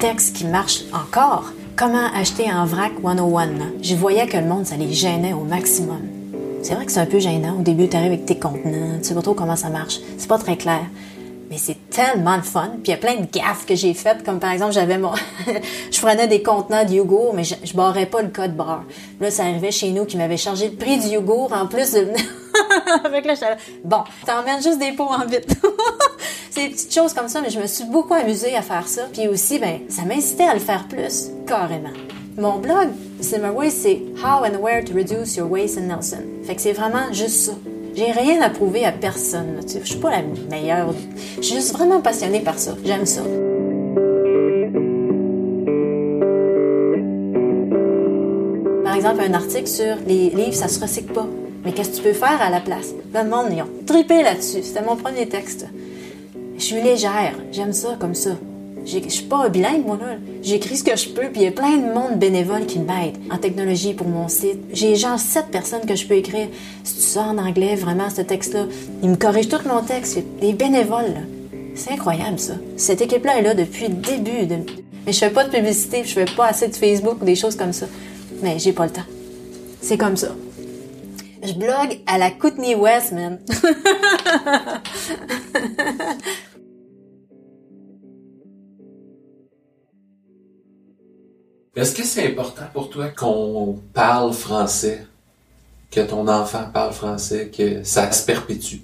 texte 0.00 0.34
qui 0.34 0.44
marche 0.44 0.80
encore, 0.92 1.52
comment 1.76 2.12
acheter 2.12 2.52
en 2.52 2.64
vrac 2.64 2.94
101. 3.00 3.50
Je 3.80 3.94
voyais 3.94 4.26
que 4.26 4.38
le 4.38 4.46
monde, 4.46 4.66
ça 4.66 4.76
les 4.76 4.92
gênait 4.92 5.34
au 5.34 5.44
maximum. 5.44 6.00
C'est 6.62 6.74
vrai 6.74 6.84
que 6.84 6.90
c'est 6.90 6.98
un 6.98 7.06
peu 7.06 7.20
gênant. 7.20 7.60
Au 7.60 7.62
début, 7.62 7.88
tu 7.88 7.96
arrives 7.96 8.10
avec 8.10 8.26
tes 8.26 8.40
contenants, 8.40 8.98
tu 8.98 9.04
sais 9.04 9.14
pas 9.14 9.22
trop 9.22 9.34
comment 9.34 9.54
ça 9.54 9.68
marche. 9.68 10.00
C'est 10.16 10.28
pas 10.28 10.38
très 10.38 10.56
clair. 10.56 10.82
Mais 11.50 11.56
c'est 11.56 11.88
tellement 11.90 12.36
de 12.36 12.42
fun. 12.42 12.70
Puis 12.82 12.82
il 12.86 12.90
y 12.90 12.94
a 12.94 12.96
plein 12.98 13.16
de 13.16 13.26
gaffes 13.26 13.64
que 13.66 13.74
j'ai 13.74 13.94
faites, 13.94 14.22
comme 14.22 14.38
par 14.38 14.52
exemple, 14.52 14.72
j'avais 14.72 14.98
mon... 14.98 15.12
je 15.90 16.00
prenais 16.00 16.28
des 16.28 16.42
contenants 16.42 16.84
de 16.84 16.92
yogourt, 16.92 17.32
mais 17.34 17.44
je, 17.44 17.54
je 17.64 17.74
barrais 17.74 18.06
pas 18.06 18.20
le 18.20 18.28
code 18.28 18.54
barre. 18.54 18.84
Là, 19.20 19.30
ça 19.30 19.44
arrivait 19.44 19.70
chez 19.70 19.90
nous 19.90 20.04
qui 20.04 20.16
m'avait 20.16 20.36
chargé 20.36 20.68
le 20.68 20.76
prix 20.76 20.98
du 20.98 21.06
yogourt 21.06 21.52
en 21.52 21.66
plus 21.66 21.92
de... 21.92 22.08
Avec 23.04 23.26
le 23.26 23.34
chalet. 23.34 23.58
Bon, 23.84 24.04
t'emmènes 24.26 24.62
juste 24.62 24.78
des 24.78 24.92
pots 24.92 25.04
en 25.04 25.26
vite. 25.26 25.56
c'est 26.50 26.68
des 26.68 26.74
petites 26.74 26.94
choses 26.94 27.14
comme 27.14 27.28
ça, 27.28 27.40
mais 27.40 27.50
je 27.50 27.60
me 27.60 27.66
suis 27.66 27.84
beaucoup 27.84 28.14
amusée 28.14 28.54
à 28.56 28.62
faire 28.62 28.86
ça. 28.86 29.02
Puis 29.12 29.28
aussi, 29.28 29.58
ben, 29.58 29.80
ça 29.88 30.02
m'incitait 30.02 30.44
à 30.44 30.54
le 30.54 30.60
faire 30.60 30.86
plus, 30.88 31.30
carrément. 31.46 31.92
Mon 32.36 32.58
blog, 32.58 32.88
ma 33.40 33.50
way, 33.50 33.70
c'est 33.70 34.00
How 34.22 34.44
and 34.44 34.60
Where 34.60 34.84
to 34.84 34.94
Reduce 34.94 35.36
Your 35.36 35.50
Waste 35.50 35.78
in 35.78 35.82
Nelson. 35.82 36.22
Fait 36.44 36.54
que 36.54 36.60
c'est 36.60 36.72
vraiment 36.72 37.12
juste 37.12 37.46
ça. 37.46 37.52
J'ai 37.98 38.12
rien 38.12 38.40
à 38.42 38.48
prouver 38.48 38.84
à 38.84 38.92
personne. 38.92 39.58
Je 39.66 39.84
suis 39.84 39.98
pas 39.98 40.10
la 40.12 40.22
meilleure. 40.48 40.94
Je 41.38 41.42
suis 41.42 41.56
juste 41.56 41.72
vraiment 41.72 42.00
passionnée 42.00 42.38
par 42.38 42.56
ça. 42.56 42.76
J'aime 42.84 43.04
ça. 43.04 43.22
Par 48.84 48.94
exemple, 48.94 49.20
un 49.28 49.34
article 49.34 49.66
sur 49.66 49.96
les 50.06 50.30
livres, 50.30 50.54
ça 50.54 50.68
se 50.68 50.78
recycle 50.78 51.12
pas. 51.12 51.26
Mais 51.64 51.72
qu'est-ce 51.72 51.90
que 51.90 51.96
tu 51.96 52.02
peux 52.02 52.12
faire 52.12 52.40
à 52.40 52.50
la 52.50 52.60
place? 52.60 52.94
le 53.12 53.28
monde, 53.28 53.46
ils 53.50 53.62
ont 53.62 54.22
là-dessus. 54.22 54.62
C'était 54.62 54.82
mon 54.82 54.94
premier 54.94 55.28
texte. 55.28 55.66
Je 56.56 56.62
suis 56.62 56.80
légère. 56.80 57.34
J'aime 57.50 57.72
ça 57.72 57.96
comme 57.98 58.14
ça. 58.14 58.36
Je 58.90 59.06
suis 59.10 59.24
pas 59.24 59.50
bilingue, 59.50 59.84
moi, 59.84 59.98
là. 60.00 60.16
J'écris 60.42 60.78
ce 60.78 60.84
que 60.84 60.96
je 60.96 61.10
peux, 61.10 61.28
puis 61.28 61.42
il 61.42 61.42
y 61.42 61.46
a 61.46 61.52
plein 61.52 61.76
de 61.76 61.92
monde 61.92 62.18
bénévole 62.18 62.64
qui 62.64 62.78
m'aide 62.78 63.18
en 63.30 63.36
technologie 63.36 63.92
pour 63.92 64.08
mon 64.08 64.28
site. 64.28 64.60
J'ai 64.72 64.96
genre 64.96 65.18
sept 65.18 65.48
personnes 65.50 65.84
que 65.84 65.94
je 65.94 66.06
peux 66.06 66.14
écrire. 66.14 66.48
Si 66.84 66.94
tu 66.94 67.02
sors 67.02 67.26
en 67.26 67.36
anglais, 67.36 67.74
vraiment, 67.74 68.08
ce 68.08 68.22
texte-là, 68.22 68.64
ils 69.02 69.10
me 69.10 69.16
corrigent 69.16 69.50
tout 69.50 69.68
mon 69.68 69.82
texte. 69.82 70.18
Des 70.40 70.54
bénévoles, 70.54 71.12
là. 71.12 71.20
C'est 71.74 71.92
incroyable, 71.92 72.38
ça. 72.38 72.54
Cette 72.78 73.02
équipe-là 73.02 73.38
est 73.38 73.42
là 73.42 73.52
depuis 73.52 73.88
le 73.88 73.94
début. 73.94 74.46
De... 74.46 74.56
Mais 75.04 75.12
je 75.12 75.18
fais 75.18 75.30
pas 75.30 75.44
de 75.44 75.50
publicité, 75.50 76.02
je 76.04 76.14
fais 76.14 76.24
pas 76.24 76.46
assez 76.46 76.68
de 76.68 76.74
Facebook 76.74 77.20
ou 77.20 77.26
des 77.26 77.36
choses 77.36 77.56
comme 77.56 77.74
ça. 77.74 77.86
Mais 78.42 78.58
j'ai 78.58 78.72
pas 78.72 78.86
le 78.86 78.92
temps. 78.92 79.06
C'est 79.82 79.98
comme 79.98 80.16
ça. 80.16 80.34
Je 81.42 81.52
blogue 81.52 82.00
à 82.06 82.16
la 82.16 82.30
Kootenai 82.30 82.74
West, 82.74 83.12
man. 83.12 83.38
Est-ce 91.78 91.94
que 91.94 92.02
c'est 92.02 92.26
important 92.26 92.64
pour 92.72 92.90
toi 92.90 93.06
qu'on 93.06 93.78
parle 93.94 94.32
français? 94.32 95.06
Que 95.92 96.00
ton 96.00 96.26
enfant 96.26 96.64
parle 96.74 96.92
français, 96.92 97.52
que 97.56 97.84
ça 97.84 98.10
se 98.10 98.26
perpétue? 98.26 98.78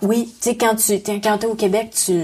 Oui, 0.00 0.32
tu 0.40 0.48
sais, 0.48 0.56
quand 0.56 0.76
tu 0.76 0.94
es 0.94 1.44
au 1.44 1.54
Québec, 1.54 1.92
tu, 1.94 2.22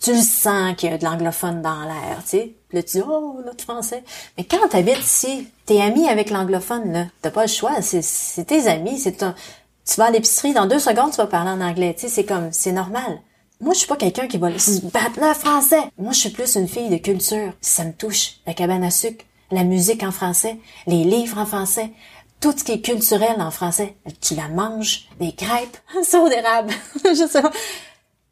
tu, 0.00 0.12
le 0.12 0.20
sens 0.20 0.74
qu'il 0.76 0.90
y 0.90 0.92
a 0.92 0.98
de 0.98 1.04
l'anglophone 1.04 1.62
dans 1.62 1.84
l'air, 1.84 2.18
tu 2.24 2.30
sais. 2.30 2.54
Là, 2.72 2.82
tu 2.82 2.96
dis, 2.98 3.04
oh, 3.08 3.38
notre 3.46 3.62
français. 3.62 4.02
Mais 4.36 4.42
quand 4.42 4.68
tu 4.68 4.76
habites 4.76 4.98
ici, 4.98 5.46
t'es 5.64 5.80
ami 5.80 6.08
avec 6.08 6.30
l'anglophone, 6.30 6.92
là. 6.92 7.06
T'as 7.22 7.30
pas 7.30 7.42
le 7.42 7.48
choix. 7.48 7.80
C'est 7.80 8.44
tes 8.44 8.66
amis. 8.66 8.98
C'est. 8.98 9.18
Tu 9.18 9.94
vas 9.96 10.06
à 10.06 10.10
l'épicerie, 10.10 10.52
dans 10.52 10.66
deux 10.66 10.80
secondes, 10.80 11.12
tu 11.12 11.18
vas 11.18 11.28
parler 11.28 11.50
en 11.50 11.60
anglais. 11.60 11.94
Tu 11.94 12.02
sais, 12.02 12.08
c'est 12.08 12.24
comme, 12.24 12.48
c'est 12.50 12.72
normal. 12.72 13.20
Moi, 13.62 13.74
je 13.74 13.78
suis 13.78 13.86
pas 13.86 13.96
quelqu'un 13.96 14.26
qui 14.26 14.38
va 14.38 14.58
se 14.58 14.80
battre 14.86 15.20
le 15.20 15.32
français. 15.34 15.82
Moi, 15.96 16.12
je 16.12 16.18
suis 16.18 16.30
plus 16.30 16.56
une 16.56 16.66
fille 16.66 16.90
de 16.90 16.96
culture. 16.96 17.52
Ça 17.60 17.84
me 17.84 17.92
touche. 17.92 18.40
La 18.44 18.54
cabane 18.54 18.82
à 18.82 18.90
sucre, 18.90 19.24
la 19.52 19.62
musique 19.62 20.02
en 20.02 20.10
français, 20.10 20.58
les 20.88 21.04
livres 21.04 21.38
en 21.38 21.46
français, 21.46 21.92
tout 22.40 22.52
ce 22.56 22.64
qui 22.64 22.72
est 22.72 22.80
culturel 22.80 23.40
en 23.40 23.52
français. 23.52 23.94
Tu 24.20 24.34
la 24.34 24.48
manges, 24.48 25.08
des 25.20 25.30
crêpes, 25.30 25.78
saut 26.02 26.28
d'érable, 26.28 26.72
je 27.04 27.28
sais 27.28 27.40
pas. 27.40 27.52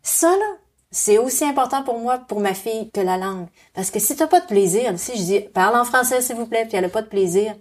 Ça, 0.03 0.31
là, 0.31 0.57
c'est 0.91 1.19
aussi 1.19 1.45
important 1.45 1.85
pour 1.85 2.01
moi, 2.01 2.19
pour 2.19 2.41
ma 2.41 2.53
fille, 2.53 2.91
que 2.91 3.01
la 3.01 3.17
langue. 3.17 3.47
Parce 3.73 3.93
que 3.93 4.01
si 4.01 4.17
t'as 4.17 4.27
pas 4.27 4.41
de 4.41 4.47
plaisir, 4.47 4.99
si 4.99 5.17
je 5.17 5.23
dis, 5.23 5.41
parle 5.41 5.77
en 5.77 5.85
français, 5.85 6.23
s'il 6.23 6.35
vous 6.35 6.47
plaît, 6.47 6.67
puis 6.67 6.77
elle 6.77 6.87
a 6.87 6.89
pas 6.89 7.03
de 7.03 7.09
plaisir, 7.09 7.55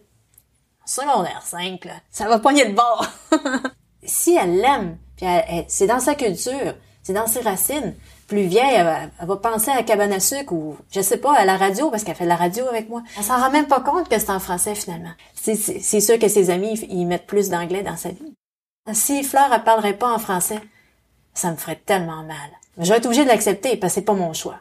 secondaire 0.85 1.43
5, 1.45 1.85
là, 1.85 1.93
ça 2.09 2.27
va 2.27 2.39
pogner 2.39 2.65
le 2.65 2.73
bord. 2.73 3.05
si 4.03 4.35
elle 4.35 4.57
l'aime, 4.57 4.97
puis 5.15 5.27
c'est 5.67 5.85
dans 5.85 5.99
sa 5.99 6.15
culture, 6.15 6.73
c'est 7.03 7.13
dans 7.13 7.27
ses 7.27 7.41
racines. 7.41 7.95
Plus 8.27 8.43
vieille, 8.43 8.75
elle 8.75 9.09
va, 9.27 9.37
penser 9.37 9.71
à 9.71 9.81
cabane 9.83 10.13
à 10.13 10.19
sucre 10.19 10.53
ou, 10.53 10.77
je 10.91 11.01
sais 11.01 11.17
pas, 11.17 11.35
à 11.35 11.45
la 11.45 11.57
radio 11.57 11.89
parce 11.89 12.03
qu'elle 12.03 12.15
fait 12.15 12.25
de 12.25 12.29
la 12.29 12.35
radio 12.35 12.67
avec 12.67 12.89
moi. 12.89 13.01
Elle 13.17 13.23
s'en 13.23 13.39
rend 13.39 13.49
même 13.49 13.67
pas 13.67 13.81
compte 13.81 14.07
que 14.07 14.19
c'est 14.19 14.29
en 14.29 14.39
français 14.39 14.75
finalement. 14.75 15.13
C'est 15.35 16.01
sûr 16.01 16.19
que 16.19 16.27
ses 16.27 16.49
amis, 16.49 16.79
ils 16.89 17.05
mettent 17.05 17.25
plus 17.25 17.49
d'anglais 17.49 17.81
dans 17.81 17.97
sa 17.97 18.09
vie. 18.09 18.33
Si 18.93 19.23
Fleur, 19.23 19.49
elle 19.53 19.63
parlerait 19.63 19.97
pas 19.97 20.13
en 20.13 20.19
français, 20.19 20.59
ça 21.33 21.51
me 21.51 21.57
ferait 21.57 21.81
tellement 21.83 22.23
mal. 22.23 22.37
Mais 22.77 22.85
je 22.85 22.91
vais 22.91 22.97
être 22.97 23.05
obligée 23.05 23.23
de 23.23 23.29
l'accepter 23.29 23.77
parce 23.77 23.93
que 23.93 23.95
c'est 23.95 24.05
pas 24.05 24.13
mon 24.13 24.33
choix. 24.33 24.59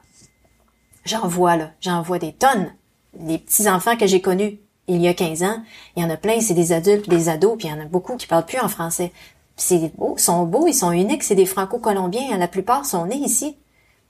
J'en 1.05 1.27
vois, 1.27 1.57
là. 1.57 1.71
J'en 1.81 2.03
vois 2.03 2.19
des 2.19 2.33
tonnes. 2.33 2.73
Les 3.19 3.39
petits-enfants 3.39 3.97
que 3.97 4.07
j'ai 4.07 4.21
connus 4.21 4.59
il 4.89 5.03
y 5.03 5.09
a 5.09 5.15
15 5.15 5.43
ans, 5.43 5.63
il 5.97 6.03
y 6.03 6.07
en 6.07 6.11
a 6.11 6.17
plein, 6.17 6.41
c'est 6.41 6.55
des 6.55 6.73
adultes, 6.73 7.09
des 7.09 7.29
ados, 7.29 7.57
puis 7.59 7.69
il 7.69 7.71
y 7.71 7.75
en 7.75 7.81
a 7.81 7.85
beaucoup 7.85 8.17
qui 8.17 8.27
parlent 8.27 8.47
plus 8.47 8.59
en 8.59 8.69
français 8.69 9.13
c'est 9.59 9.93
beau, 9.97 10.15
ils 10.17 10.23
sont 10.23 10.45
beaux, 10.45 10.67
ils 10.67 10.75
sont 10.75 10.93
uniques, 10.93 11.25
c'est 11.25 11.35
des 11.35 11.47
franco-colombiens, 11.47 12.39
la 12.39 12.49
plupart 12.49 12.87
sont 12.87 13.07
nés 13.07 13.17
ici. 13.17 13.57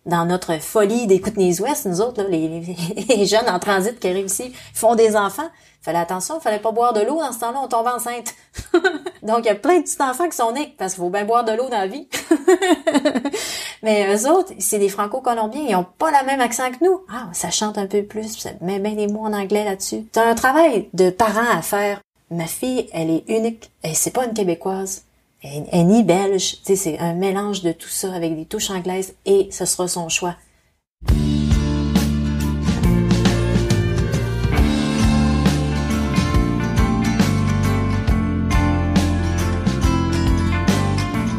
Dans 0.06 0.24
notre 0.24 0.58
folie 0.61 1.06
des 1.06 1.20
Kootenays-Ouest, 1.20 1.87
nous 1.87 2.00
autres, 2.00 2.22
les, 2.30 3.26
jeunes 3.26 3.48
en 3.48 3.58
transit 3.58 3.98
qui 3.98 4.08
arrivent 4.08 4.26
ici, 4.26 4.52
font 4.72 4.94
des 4.94 5.16
enfants. 5.16 5.48
Fallait 5.80 5.98
attention, 5.98 6.40
fallait 6.40 6.58
pas 6.58 6.72
boire 6.72 6.92
de 6.92 7.00
l'eau 7.00 7.18
dans 7.18 7.32
ce 7.32 7.40
temps-là, 7.40 7.61
on 7.62 7.68
tombe 7.68 7.87
enceinte. 7.87 8.34
Donc, 9.22 9.40
il 9.40 9.46
y 9.46 9.50
a 9.50 9.54
plein 9.54 9.78
de 9.78 9.82
petits 9.82 10.00
enfants 10.00 10.28
qui 10.28 10.37
sont 10.37 10.52
nés, 10.52 10.74
parce 10.78 10.94
qu'il 10.94 11.02
faut 11.02 11.11
bien 11.11 11.24
boire 11.24 11.44
de 11.44 11.52
l'eau 11.52 11.68
dans 11.68 11.78
la 11.78 11.87
vie. 11.87 12.08
Mais 13.82 14.14
eux 14.14 14.30
autres, 14.30 14.52
c'est 14.58 14.78
des 14.78 14.88
franco-colombiens, 14.88 15.64
ils 15.68 15.76
ont 15.76 15.87
pas 15.98 16.11
le 16.11 16.26
même 16.26 16.40
accent 16.40 16.70
que 16.70 16.84
nous. 16.84 17.00
Ah, 17.11 17.28
ça 17.32 17.50
chante 17.50 17.78
un 17.78 17.87
peu 17.87 18.02
plus, 18.02 18.37
ça 18.37 18.50
met 18.61 18.80
bien 18.80 18.94
des 18.94 19.06
mots 19.06 19.24
en 19.24 19.32
anglais 19.32 19.64
là-dessus. 19.64 20.06
C'est 20.12 20.20
un 20.20 20.34
travail 20.34 20.88
de 20.94 21.11
parents 21.11 21.56
à 21.56 21.62
faire. 21.62 22.00
Ma 22.30 22.46
fille, 22.46 22.88
elle 22.92 23.11
est 23.11 23.24
unique. 23.28 23.70
Et 23.84 23.94
c'est 23.94 24.11
pas 24.11 24.26
une 24.26 24.34
québécoise 24.34 25.04
ni 25.44 26.03
belge, 26.03 26.57
c'est 26.64 26.98
un 26.98 27.14
mélange 27.14 27.62
de 27.62 27.72
tout 27.72 27.88
ça 27.88 28.12
avec 28.12 28.37
des 28.37 28.44
touches 28.44 28.70
anglaises 28.70 29.14
et 29.24 29.48
ce 29.51 29.64
sera 29.64 29.88
son 29.88 30.09
choix. 30.09 30.35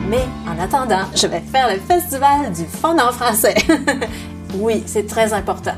Mais 0.09 0.25
en 0.47 0.57
attendant, 0.59 1.05
je 1.13 1.27
vais 1.27 1.41
faire 1.41 1.71
le 1.71 1.79
festival 1.79 2.51
du 2.53 2.65
fond 2.65 2.97
en 2.97 3.11
français. 3.11 3.55
oui, 4.55 4.81
c'est 4.87 5.05
très 5.05 5.33
important. 5.33 5.75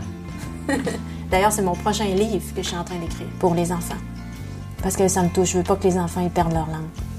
D'ailleurs, 1.30 1.52
c'est 1.52 1.62
mon 1.62 1.76
prochain 1.76 2.06
livre 2.06 2.54
que 2.56 2.62
je 2.62 2.68
suis 2.68 2.78
en 2.78 2.84
train 2.84 3.00
d'écrire 3.00 3.28
pour 3.40 3.56
les 3.56 3.72
enfants. 3.72 3.96
Parce 4.82 4.96
que 4.96 5.08
ça 5.08 5.22
me 5.24 5.30
touche, 5.30 5.52
je 5.52 5.58
veux 5.58 5.64
pas 5.64 5.76
que 5.76 5.84
les 5.84 5.98
enfants 5.98 6.22
ils 6.22 6.30
perdent 6.30 6.54
leur 6.54 6.68
langue. 6.68 7.11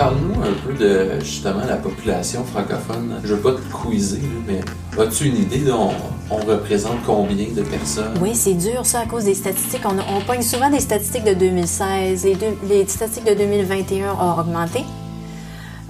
Parle-nous 0.00 0.42
un 0.42 0.54
peu 0.64 0.72
de 0.72 1.20
justement 1.20 1.62
la 1.66 1.76
population 1.76 2.42
francophone. 2.42 3.20
Je 3.22 3.34
veux 3.34 3.42
pas 3.42 3.52
te 3.52 3.60
quizer, 3.90 4.22
mais 4.46 4.60
as-tu 4.98 5.26
une 5.26 5.36
idée 5.36 5.58
dont 5.58 5.90
on 6.30 6.36
représente 6.36 7.04
combien 7.04 7.48
de 7.48 7.60
personnes? 7.60 8.16
Oui, 8.18 8.34
c'est 8.34 8.54
dur 8.54 8.86
ça 8.86 9.00
à 9.00 9.06
cause 9.06 9.24
des 9.24 9.34
statistiques. 9.34 9.82
On, 9.84 9.98
on 9.98 10.22
pogne 10.22 10.40
souvent 10.40 10.70
des 10.70 10.80
statistiques 10.80 11.24
de 11.24 11.34
2016. 11.34 12.24
Les, 12.24 12.34
deux- 12.34 12.56
les 12.66 12.86
statistiques 12.86 13.26
de 13.26 13.34
2021 13.34 14.14
ont 14.14 14.40
augmenté. 14.40 14.86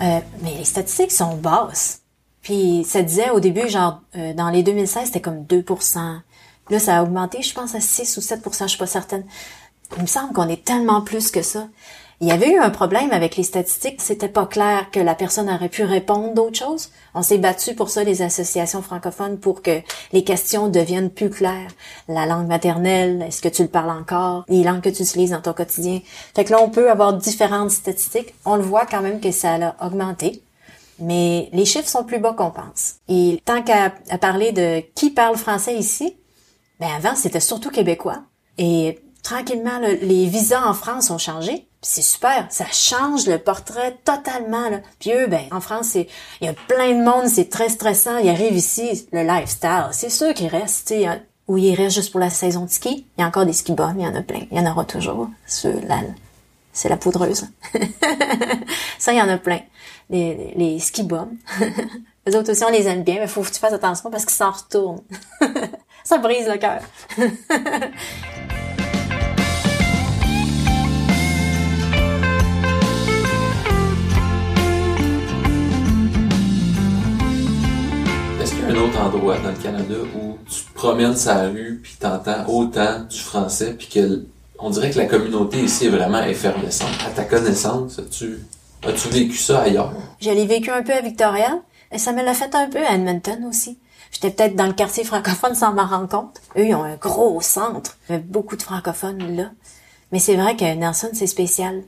Euh, 0.02 0.18
mais 0.42 0.56
les 0.58 0.64
statistiques 0.64 1.12
sont 1.12 1.36
basses. 1.36 2.00
Puis 2.42 2.82
ça 2.84 3.02
disait 3.02 3.30
au 3.30 3.38
début, 3.38 3.68
genre, 3.68 4.00
euh, 4.16 4.34
dans 4.34 4.50
les 4.50 4.64
2016, 4.64 5.04
c'était 5.06 5.20
comme 5.20 5.44
2% 5.44 6.18
Là, 6.70 6.78
ça 6.80 6.98
a 6.98 7.02
augmenté, 7.04 7.42
je 7.42 7.54
pense, 7.54 7.76
à 7.76 7.80
6 7.80 8.16
ou 8.16 8.20
7% 8.20 8.62
je 8.62 8.66
suis 8.70 8.78
pas 8.78 8.86
certaine. 8.86 9.22
Il 9.96 10.02
me 10.02 10.08
semble 10.08 10.32
qu'on 10.32 10.48
est 10.48 10.64
tellement 10.64 11.00
plus 11.00 11.30
que 11.30 11.42
ça. 11.42 11.68
Il 12.22 12.28
y 12.28 12.32
avait 12.32 12.52
eu 12.52 12.58
un 12.58 12.68
problème 12.68 13.12
avec 13.12 13.36
les 13.36 13.42
statistiques. 13.42 14.02
C'était 14.02 14.28
pas 14.28 14.44
clair 14.44 14.90
que 14.90 15.00
la 15.00 15.14
personne 15.14 15.48
aurait 15.48 15.70
pu 15.70 15.84
répondre 15.84 16.34
d'autres 16.34 16.58
choses. 16.58 16.90
On 17.14 17.22
s'est 17.22 17.38
battu 17.38 17.74
pour 17.74 17.88
ça, 17.88 18.04
les 18.04 18.20
associations 18.20 18.82
francophones, 18.82 19.38
pour 19.38 19.62
que 19.62 19.80
les 20.12 20.22
questions 20.22 20.68
deviennent 20.68 21.08
plus 21.08 21.30
claires. 21.30 21.70
La 22.08 22.26
langue 22.26 22.46
maternelle, 22.46 23.22
est-ce 23.22 23.40
que 23.40 23.48
tu 23.48 23.62
le 23.62 23.68
parles 23.68 23.88
encore? 23.88 24.44
Les 24.48 24.62
langues 24.62 24.82
que 24.82 24.90
tu 24.90 25.02
utilises 25.02 25.30
dans 25.30 25.40
ton 25.40 25.54
quotidien. 25.54 26.00
Fait 26.34 26.44
que 26.44 26.50
là, 26.50 26.60
on 26.62 26.68
peut 26.68 26.90
avoir 26.90 27.14
différentes 27.14 27.70
statistiques. 27.70 28.34
On 28.44 28.56
le 28.56 28.62
voit 28.62 28.84
quand 28.84 29.00
même 29.00 29.20
que 29.20 29.30
ça 29.30 29.54
a 29.54 29.86
augmenté. 29.86 30.42
Mais 30.98 31.48
les 31.54 31.64
chiffres 31.64 31.88
sont 31.88 32.04
plus 32.04 32.18
bas 32.18 32.34
qu'on 32.34 32.50
pense. 32.50 32.96
Et 33.08 33.40
tant 33.46 33.62
qu'à 33.62 33.94
parler 34.20 34.52
de 34.52 34.80
qui 34.94 35.08
parle 35.08 35.38
français 35.38 35.74
ici, 35.74 36.18
ben 36.80 36.90
avant, 36.94 37.14
c'était 37.14 37.40
surtout 37.40 37.70
québécois. 37.70 38.24
Et 38.58 39.00
tranquillement, 39.22 39.78
le- 39.78 39.98
les 40.06 40.26
visas 40.26 40.64
en 40.66 40.74
France 40.74 41.10
ont 41.10 41.18
changé. 41.18 41.66
C'est 41.82 42.02
super, 42.02 42.46
ça 42.50 42.66
change 42.70 43.26
le 43.26 43.38
portrait 43.38 43.96
totalement. 44.04 44.68
Là. 44.68 44.80
Puis 44.98 45.12
eux, 45.12 45.26
ben, 45.28 45.44
en 45.50 45.60
France, 45.62 45.94
il 45.94 46.06
y 46.42 46.48
a 46.48 46.52
plein 46.68 46.90
de 46.92 47.02
monde, 47.02 47.26
c'est 47.26 47.48
très 47.48 47.70
stressant. 47.70 48.18
Ils 48.18 48.28
arrivent 48.28 48.56
ici, 48.56 49.06
le 49.12 49.22
lifestyle, 49.22 49.86
c'est 49.92 50.10
sûr 50.10 50.34
qu'ils 50.34 50.48
restent, 50.48 50.92
hein, 50.92 51.20
ou 51.48 51.56
ils 51.56 51.74
restent 51.74 51.96
juste 51.96 52.10
pour 52.10 52.20
la 52.20 52.28
saison 52.28 52.66
de 52.66 52.70
ski. 52.70 53.06
Il 53.16 53.20
y 53.22 53.24
a 53.24 53.26
encore 53.26 53.46
des 53.46 53.54
ski 53.54 53.72
bums, 53.72 53.94
il 53.98 54.04
y 54.04 54.06
en 54.06 54.14
a 54.14 54.20
plein, 54.20 54.42
il 54.50 54.58
y 54.58 54.60
en 54.60 54.70
aura 54.70 54.84
toujours. 54.84 55.30
Là, 55.64 56.00
c'est 56.72 56.90
la 56.90 56.98
poudreuse. 56.98 57.46
ça, 58.98 59.12
il 59.12 59.18
y 59.18 59.22
en 59.22 59.28
a 59.28 59.38
plein. 59.38 59.60
Les, 60.10 60.52
les, 60.56 60.78
ski 60.80 61.02
bums. 61.02 61.36
Les 62.26 62.36
autres 62.36 62.52
aussi, 62.52 62.62
on 62.64 62.68
les 62.70 62.86
aime 62.86 63.02
bien, 63.02 63.16
mais 63.18 63.26
faut 63.26 63.40
que 63.40 63.48
tu 63.48 63.58
fasses 63.58 63.72
attention 63.72 64.10
parce 64.10 64.26
qu'ils 64.26 64.36
s'en 64.36 64.50
retournent. 64.50 65.00
ça 66.04 66.18
brise 66.18 66.46
le 66.46 66.58
cœur. 66.58 66.80
Un 78.70 78.76
autre 78.76 79.00
endroit 79.00 79.36
dans 79.38 79.50
le 79.50 79.56
Canada 79.56 79.96
où 80.14 80.38
tu 80.48 80.62
promènes 80.74 81.16
la 81.26 81.48
rue 81.48 81.80
puis 81.82 81.96
t'entends 81.98 82.46
autant 82.46 83.00
du 83.00 83.18
français 83.18 83.74
puis 83.76 83.88
que 83.88 84.24
on 84.60 84.70
dirait 84.70 84.92
que 84.92 84.98
la 84.98 85.06
communauté 85.06 85.58
ici 85.58 85.86
est 85.86 85.90
vraiment 85.90 86.22
effervescente. 86.22 86.94
À 87.04 87.10
ta 87.10 87.24
connaissance, 87.24 87.98
as-tu 87.98 88.38
as-tu 88.86 89.08
vécu 89.08 89.36
ça 89.36 89.62
ailleurs? 89.62 89.92
Je 90.20 90.30
l'ai 90.30 90.46
vécu 90.46 90.70
un 90.70 90.84
peu 90.84 90.92
à 90.92 91.00
Victoria, 91.00 91.58
et 91.90 91.98
ça 91.98 92.12
me 92.12 92.22
l'a 92.22 92.32
fait 92.32 92.54
un 92.54 92.68
peu 92.68 92.78
à 92.78 92.94
Edmonton 92.94 93.44
aussi. 93.48 93.76
J'étais 94.12 94.30
peut-être 94.30 94.54
dans 94.54 94.68
le 94.68 94.72
quartier 94.72 95.02
francophone 95.02 95.56
sans 95.56 95.72
m'en 95.72 95.86
rendre 95.86 96.08
compte. 96.08 96.40
Eux, 96.56 96.66
ils 96.66 96.74
ont 96.76 96.84
un 96.84 96.94
gros 96.94 97.40
centre. 97.40 97.98
Beaucoup 98.26 98.56
de 98.56 98.62
francophones 98.62 99.34
là. 99.34 99.50
Mais 100.12 100.20
c'est 100.20 100.36
vrai 100.36 100.54
que 100.54 100.74
Nelson, 100.76 101.10
c'est 101.12 101.26
spécial. 101.26 101.82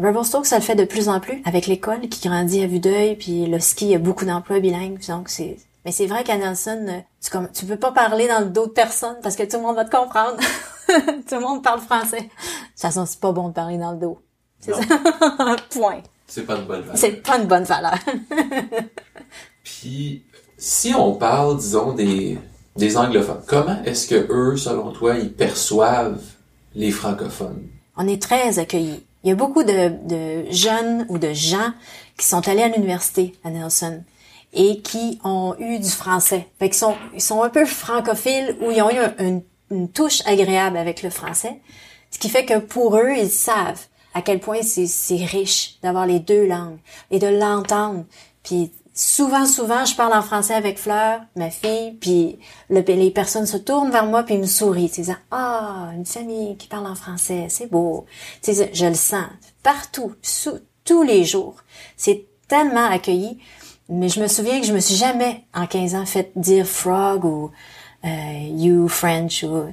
Revelstoke, 0.00 0.46
ça 0.46 0.56
le 0.56 0.64
fait 0.64 0.74
de 0.74 0.84
plus 0.84 1.08
en 1.08 1.20
plus 1.20 1.40
avec 1.44 1.68
l'école 1.68 2.00
qui 2.08 2.28
grandit 2.28 2.64
à 2.64 2.66
vue 2.66 2.80
d'œil, 2.80 3.14
puis 3.14 3.46
le 3.46 3.60
ski, 3.60 3.94
a 3.94 3.98
beaucoup 4.00 4.24
d'emplois 4.24 4.58
bilingues, 4.58 4.98
donc 5.06 5.28
c'est... 5.28 5.56
Mais 5.84 5.92
c'est 5.92 6.06
vrai 6.06 6.24
qu'à 6.24 6.36
Nelson, 6.36 6.86
euh, 6.88 7.00
tu, 7.22 7.30
comme, 7.30 7.50
tu 7.50 7.64
peux 7.64 7.78
pas 7.78 7.92
parler 7.92 8.28
dans 8.28 8.40
le 8.40 8.50
dos 8.50 8.66
de 8.66 8.72
personne 8.72 9.16
parce 9.22 9.36
que 9.36 9.44
tout 9.44 9.56
le 9.56 9.62
monde 9.62 9.76
va 9.76 9.84
te 9.84 9.94
comprendre. 9.94 10.36
tout 10.88 11.34
le 11.34 11.40
monde 11.40 11.62
parle 11.62 11.80
français. 11.80 12.20
De 12.20 12.24
toute 12.24 12.80
façon, 12.80 13.06
c'est 13.06 13.20
pas 13.20 13.32
bon 13.32 13.48
de 13.48 13.54
parler 13.54 13.78
dans 13.78 13.92
le 13.92 13.98
dos. 13.98 14.20
C'est 14.60 14.74
ça. 14.74 14.82
Point. 15.70 16.02
C'est 16.26 16.42
pas 16.42 16.56
de 16.56 16.62
bonne 16.62 16.82
valeur. 16.82 16.96
C'est 16.96 17.22
pas 17.22 17.38
une 17.38 17.46
bonne 17.46 17.64
valeur. 17.64 17.98
Puis, 19.64 20.22
si 20.58 20.94
on 20.94 21.14
parle, 21.14 21.56
disons, 21.56 21.92
des, 21.92 22.38
des 22.76 22.96
anglophones, 22.96 23.42
comment 23.46 23.82
est-ce 23.84 24.06
que 24.06 24.26
eux, 24.30 24.56
selon 24.56 24.92
toi, 24.92 25.16
ils 25.16 25.32
perçoivent 25.32 26.22
les 26.74 26.90
francophones? 26.90 27.66
On 27.96 28.06
est 28.06 28.20
très 28.20 28.58
accueillis. 28.58 29.04
Il 29.24 29.28
y 29.30 29.32
a 29.32 29.34
beaucoup 29.34 29.64
de, 29.64 29.88
de 30.06 30.50
jeunes 30.50 31.06
ou 31.08 31.18
de 31.18 31.32
gens 31.32 31.72
qui 32.16 32.26
sont 32.26 32.46
allés 32.48 32.62
à 32.62 32.68
l'université 32.68 33.34
à 33.44 33.50
Nelson 33.50 34.02
et 34.52 34.80
qui 34.80 35.18
ont 35.24 35.54
eu 35.58 35.78
du 35.78 35.88
français. 35.90 36.48
Fait 36.58 36.68
qu'ils 36.68 36.78
sont, 36.78 36.96
ils 37.14 37.20
sont 37.22 37.42
un 37.42 37.48
peu 37.50 37.64
francophiles 37.66 38.56
ou 38.60 38.70
ils 38.70 38.82
ont 38.82 38.90
eu 38.90 38.98
un- 38.98 39.14
une, 39.18 39.42
une 39.70 39.88
touche 39.88 40.22
agréable 40.26 40.76
avec 40.76 41.02
le 41.02 41.10
français. 41.10 41.60
Ce 42.10 42.18
qui 42.18 42.28
fait 42.28 42.44
que 42.44 42.58
pour 42.58 42.96
eux, 42.96 43.12
ils 43.16 43.30
savent 43.30 43.86
à 44.14 44.22
quel 44.22 44.40
point 44.40 44.62
c'est, 44.62 45.14
riche 45.24 45.78
d'avoir 45.82 46.06
les 46.06 46.18
deux 46.18 46.46
langues 46.46 46.78
et 47.12 47.20
de 47.20 47.28
l'entendre. 47.28 48.04
Puis 48.42 48.72
souvent, 48.92 49.46
souvent, 49.46 49.84
je 49.84 49.94
parle 49.94 50.12
en 50.14 50.22
français 50.22 50.54
avec 50.54 50.78
Fleur, 50.78 51.20
ma 51.36 51.48
fille, 51.50 51.92
puis 52.00 52.40
le, 52.68 52.80
les 52.80 53.12
personnes 53.12 53.46
se 53.46 53.56
tournent 53.56 53.92
vers 53.92 54.06
moi 54.06 54.24
puis 54.24 54.36
me 54.36 54.46
sourient, 54.46 54.88
disant 54.88 55.14
ah 55.30 55.90
une 55.94 56.04
famille 56.04 56.56
qui 56.56 56.66
parle 56.66 56.88
en 56.88 56.96
français, 56.96 57.46
c'est 57.48 57.70
beau. 57.70 58.06
Tu 58.42 58.52
sais, 58.52 58.70
je 58.74 58.86
le 58.86 58.94
sens 58.94 59.26
partout, 59.62 60.14
sous, 60.22 60.58
tous 60.84 61.04
les 61.04 61.24
jours. 61.24 61.56
C'est 61.96 62.26
tellement 62.48 62.86
accueilli. 62.90 63.38
Mais 63.90 64.08
je 64.08 64.20
me 64.20 64.28
souviens 64.28 64.60
que 64.60 64.66
je 64.66 64.72
me 64.72 64.80
suis 64.80 64.94
jamais, 64.96 65.44
en 65.54 65.66
15 65.66 65.94
ans, 65.96 66.06
fait 66.06 66.30
dire 66.36 66.66
frog 66.66 67.24
ou 67.24 67.50
euh, 68.04 68.08
you 68.56 68.88
French 68.88 69.42
ou 69.44 69.64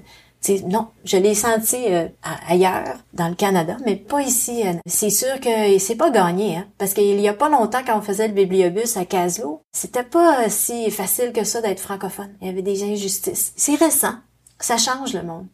non, 0.66 0.88
je 1.04 1.18
l'ai 1.18 1.36
senti 1.36 1.76
euh, 1.90 2.08
ailleurs, 2.48 2.96
dans 3.14 3.28
le 3.28 3.36
Canada, 3.36 3.76
mais 3.86 3.96
pas 3.98 4.22
ici. 4.22 4.66
euh. 4.66 4.74
C'est 4.86 5.10
sûr 5.10 5.42
que 5.42 5.78
c'est 5.78 5.96
pas 5.96 6.10
gagné, 6.10 6.56
hein, 6.58 6.68
parce 6.78 6.94
qu'il 6.94 7.20
y 7.20 7.28
a 7.28 7.34
pas 7.34 7.50
longtemps, 7.50 7.82
quand 7.86 7.98
on 7.98 8.02
faisait 8.02 8.30
le 8.30 8.34
bibliobus 8.34 8.96
à 8.96 9.04
Caslo, 9.04 9.62
c'était 9.74 10.04
pas 10.04 10.50
si 10.50 10.90
facile 10.90 11.34
que 11.34 11.44
ça 11.44 11.60
d'être 11.62 11.82
francophone. 11.82 12.30
Il 12.42 12.48
y 12.48 12.50
avait 12.50 12.62
des 12.62 12.84
injustices. 12.84 13.52
C'est 13.58 13.76
récent. 13.76 14.14
Ça 14.60 14.78
change 14.78 15.14
le 15.14 15.24
monde. 15.24 15.48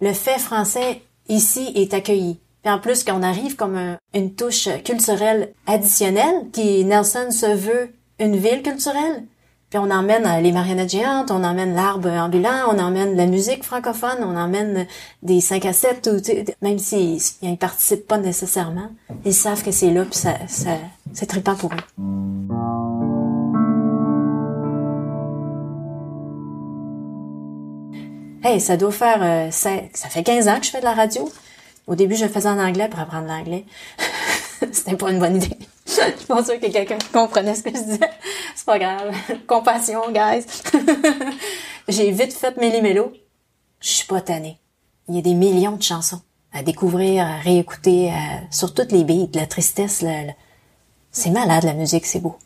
Le 0.00 0.12
fait 0.12 0.38
français 0.38 1.02
ici 1.28 1.72
est 1.74 1.92
accueilli. 1.92 2.38
Puis 2.62 2.72
en 2.72 2.78
plus 2.78 3.02
qu'on 3.04 3.22
arrive 3.22 3.56
comme 3.56 3.76
un- 3.76 3.96
une 4.14 4.34
touche 4.34 4.68
culturelle 4.84 5.52
additionnelle, 5.66 6.46
qui 6.52 6.84
Nelson 6.84 7.30
se 7.30 7.46
veut 7.46 7.90
une 8.18 8.36
ville 8.36 8.62
culturelle. 8.62 9.24
Puis 9.68 9.80
on 9.80 9.90
emmène 9.90 10.24
euh, 10.26 10.40
les 10.40 10.52
marionnettes 10.52 10.90
géantes, 10.90 11.30
on 11.32 11.42
emmène 11.42 11.74
l'arbre 11.74 12.08
ambulant, 12.08 12.68
on 12.70 12.78
emmène 12.78 13.16
la 13.16 13.26
musique 13.26 13.64
francophone, 13.64 14.18
on 14.20 14.36
emmène 14.36 14.86
des 15.22 15.40
5 15.40 15.64
à 15.66 15.72
7, 15.72 16.08
ou, 16.12 16.20
tu 16.20 16.26
sais, 16.26 16.44
même 16.62 16.78
s'ils 16.78 17.20
ils 17.42 17.58
participent 17.58 18.06
pas 18.06 18.18
nécessairement. 18.18 18.90
Ils 19.24 19.34
savent 19.34 19.64
que 19.64 19.72
c'est 19.72 19.90
là, 19.90 20.04
puis 20.04 20.18
ça, 20.18 20.34
ça, 20.46 20.70
c'est 21.12 21.26
trippant 21.26 21.56
pour 21.56 21.72
eux. 21.72 21.76
Hey, 28.44 28.60
ça 28.60 28.76
doit 28.76 28.92
faire... 28.92 29.18
euh, 29.22 29.50
ça, 29.50 29.70
ça 29.92 30.08
fait 30.08 30.22
15 30.22 30.46
ans 30.46 30.60
que 30.60 30.66
je 30.66 30.70
fais 30.70 30.78
de 30.78 30.84
la 30.84 30.94
radio. 30.94 31.28
Au 31.88 31.96
début, 31.96 32.14
je 32.14 32.26
faisais 32.28 32.48
en 32.48 32.58
anglais 32.60 32.88
pour 32.88 33.00
apprendre 33.00 33.26
l'anglais. 33.26 33.64
C'était 34.72 34.96
pas 34.96 35.10
une 35.10 35.18
bonne 35.18 35.36
idée. 35.36 35.58
Je 35.88 35.92
suis 35.92 36.26
pas 36.26 36.44
sûre 36.44 36.58
que 36.60 36.66
quelqu'un 36.70 36.98
comprenait 37.12 37.54
ce 37.54 37.62
que 37.62 37.70
je 37.70 37.82
disais. 37.82 38.10
C'est 38.54 38.66
pas 38.66 38.78
grave. 38.78 39.14
Compassion, 39.46 40.00
guys. 40.10 40.44
J'ai 41.88 42.10
vite 42.10 42.32
fait 42.32 42.56
mes 42.56 42.70
limélos. 42.70 43.12
Je 43.80 43.88
suis 43.88 44.06
pas 44.06 44.20
tannée. 44.20 44.58
Il 45.08 45.14
y 45.14 45.18
a 45.18 45.22
des 45.22 45.34
millions 45.34 45.76
de 45.76 45.82
chansons 45.82 46.20
à 46.52 46.62
découvrir, 46.62 47.24
à 47.24 47.36
réécouter, 47.38 48.10
à- 48.10 48.40
sur 48.50 48.74
toutes 48.74 48.90
les 48.92 49.04
beats, 49.04 49.28
la 49.38 49.46
tristesse, 49.46 50.02
le- 50.02 50.32
c'est 51.12 51.30
malade 51.30 51.64
la 51.64 51.74
musique, 51.74 52.06
c'est 52.06 52.18
beau. 52.20 52.36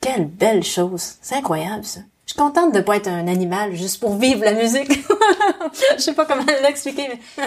Quelle 0.00 0.26
belle 0.26 0.62
chose. 0.62 1.14
C'est 1.20 1.34
incroyable 1.36 1.84
ça. 1.84 2.00
Je 2.26 2.32
suis 2.32 2.38
contente 2.38 2.72
de 2.72 2.80
pas 2.80 2.96
être 2.96 3.08
un 3.08 3.26
animal 3.26 3.74
juste 3.74 3.98
pour 4.00 4.14
vivre 4.16 4.44
la 4.44 4.52
musique. 4.52 4.90
Je 5.96 6.00
sais 6.02 6.14
pas 6.14 6.24
comment 6.24 6.44
l'expliquer, 6.62 7.08
mais 7.08 7.44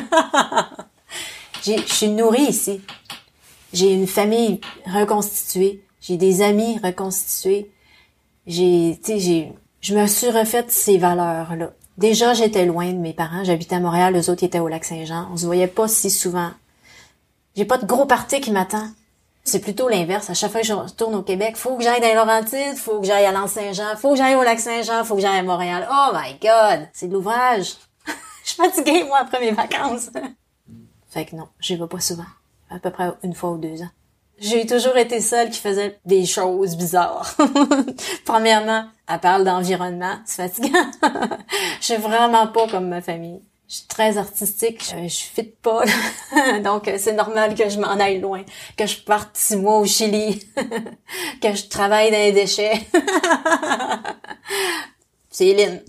je 1.64 1.82
suis 1.94 2.10
nourrie 2.10 2.44
ici. 2.44 2.82
J'ai 3.74 3.92
une 3.92 4.08
famille 4.08 4.62
reconstituée. 4.86 5.84
J'ai 6.02 6.18
des 6.18 6.42
amis 6.42 6.80
reconstitués. 6.84 7.72
J'ai, 8.48 9.00
tu 9.04 9.20
j'ai, 9.20 9.54
je 9.82 9.96
me 9.96 10.08
suis 10.08 10.30
refaite 10.30 10.72
ces 10.72 10.98
valeurs-là. 10.98 11.72
Déjà, 11.98 12.34
j'étais 12.34 12.66
loin 12.66 12.92
de 12.92 12.98
mes 12.98 13.14
parents. 13.14 13.44
J'habitais 13.44 13.76
à 13.76 13.80
Montréal, 13.80 14.14
les 14.14 14.30
autres 14.30 14.44
étaient 14.44 14.60
au 14.60 14.68
Lac-Saint-Jean. 14.68 15.30
On 15.32 15.38
se 15.38 15.46
voyait 15.46 15.68
pas 15.68 15.88
si 15.88 16.10
souvent. 16.10 16.52
J'ai 17.56 17.66
pas 17.66 17.78
de 17.78 17.86
gros 17.86 18.06
parti 18.06 18.42
qui 18.42 18.52
m'attend. 18.52 18.88
C'est 19.46 19.60
plutôt 19.60 19.88
l'inverse. 19.88 20.30
À 20.30 20.34
chaque 20.34 20.52
fois 20.52 20.62
que 20.62 20.68
je 20.68 20.74
retourne 20.74 21.16
au 21.16 21.22
Québec, 21.22 21.56
faut 21.56 21.78
que 21.78 21.84
j'aille 21.84 22.02
dans 22.02 22.08
les 22.08 22.16
Laurentides, 22.16 22.78
faut 22.78 23.00
que 23.00 23.06
j'aille 23.06 23.26
à 23.26 23.32
l'Anse-Saint-Jean, 23.32 23.96
faut 23.96 24.12
que 24.12 24.18
j'aille 24.18 24.36
au 24.36 24.44
Lac-Saint-Jean, 24.44 25.04
faut 25.04 25.16
que 25.16 25.22
j'aille 25.22 25.38
à 25.38 25.44
Montréal. 25.44 25.88
Oh 25.90 26.12
my 26.14 26.34
God! 26.42 26.90
C'est 26.94 27.08
de 27.08 27.14
l'ouvrage. 27.14 27.76
je 28.44 28.50
suis 28.50 28.58
fatiguée, 28.58 29.04
moi, 29.04 29.20
après 29.20 29.40
mes 29.40 29.52
vacances. 29.52 30.10
fait 31.10 31.26
que 31.26 31.36
non, 31.36 31.48
j'y 31.60 31.76
vais 31.76 31.88
pas 31.88 32.00
souvent. 32.00 32.26
À 32.70 32.80
peu 32.80 32.92
près 32.92 33.12
une 33.24 33.34
fois 33.34 33.52
ou 33.52 33.58
deux 33.58 33.82
ans. 33.82 33.90
J'ai 34.38 34.66
toujours 34.66 34.98
été 34.98 35.22
celle 35.22 35.50
qui 35.50 35.60
faisait 35.60 35.98
des 36.06 36.26
choses 36.26 36.76
bizarres. 36.76 37.36
Premièrement, 38.26 38.86
elle 39.08 39.20
parle 39.20 39.46
d'environnement, 39.46 40.18
c'est 40.26 40.50
fatigant. 40.50 40.92
je 41.80 41.86
suis 41.86 41.96
vraiment 41.96 42.48
pas 42.48 42.68
comme 42.68 42.90
ma 42.90 43.02
famille. 43.02 43.42
Je 43.68 43.76
suis 43.76 43.88
très 43.88 44.18
artistique, 44.18 44.84
je, 44.84 45.08
je 45.08 45.24
fit 45.24 45.44
pas, 45.44 45.82
donc 46.64 46.92
c'est 47.00 47.14
normal 47.14 47.56
que 47.56 47.68
je 47.68 47.80
m'en 47.80 48.00
aille 48.00 48.20
loin, 48.20 48.44
que 48.78 48.86
je 48.86 49.00
parte 49.00 49.32
six 49.34 49.56
mois 49.56 49.80
au 49.80 49.86
Chili, 49.86 50.40
que 51.42 51.56
je 51.56 51.68
travaille 51.68 52.12
dans 52.12 52.18
les 52.18 52.32
déchets. 52.32 52.86
Lynn. 55.40 55.82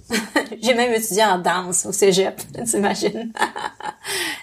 J'ai 0.60 0.74
même 0.74 0.92
étudié 0.92 1.24
en 1.24 1.38
danse 1.38 1.86
au 1.86 1.92
cégep, 1.92 2.40
t'imagines? 2.64 3.32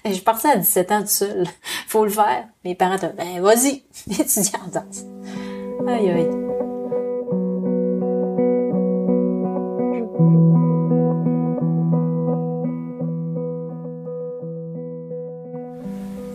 Je 0.05 0.13
suis 0.13 0.21
partie 0.21 0.47
à 0.47 0.57
17 0.57 0.91
ans 0.91 1.01
tout 1.01 1.07
seul. 1.07 1.47
Faut 1.87 2.03
le 2.03 2.11
faire. 2.11 2.45
Mes 2.65 2.75
parents 2.75 2.95
étaient, 2.95 3.13
ben, 3.17 3.41
vas-y, 3.41 3.83
étudie 4.09 4.51
en 4.61 4.67
danse. 4.67 5.03
Aïe, 5.87 6.09
aïe. 6.09 6.29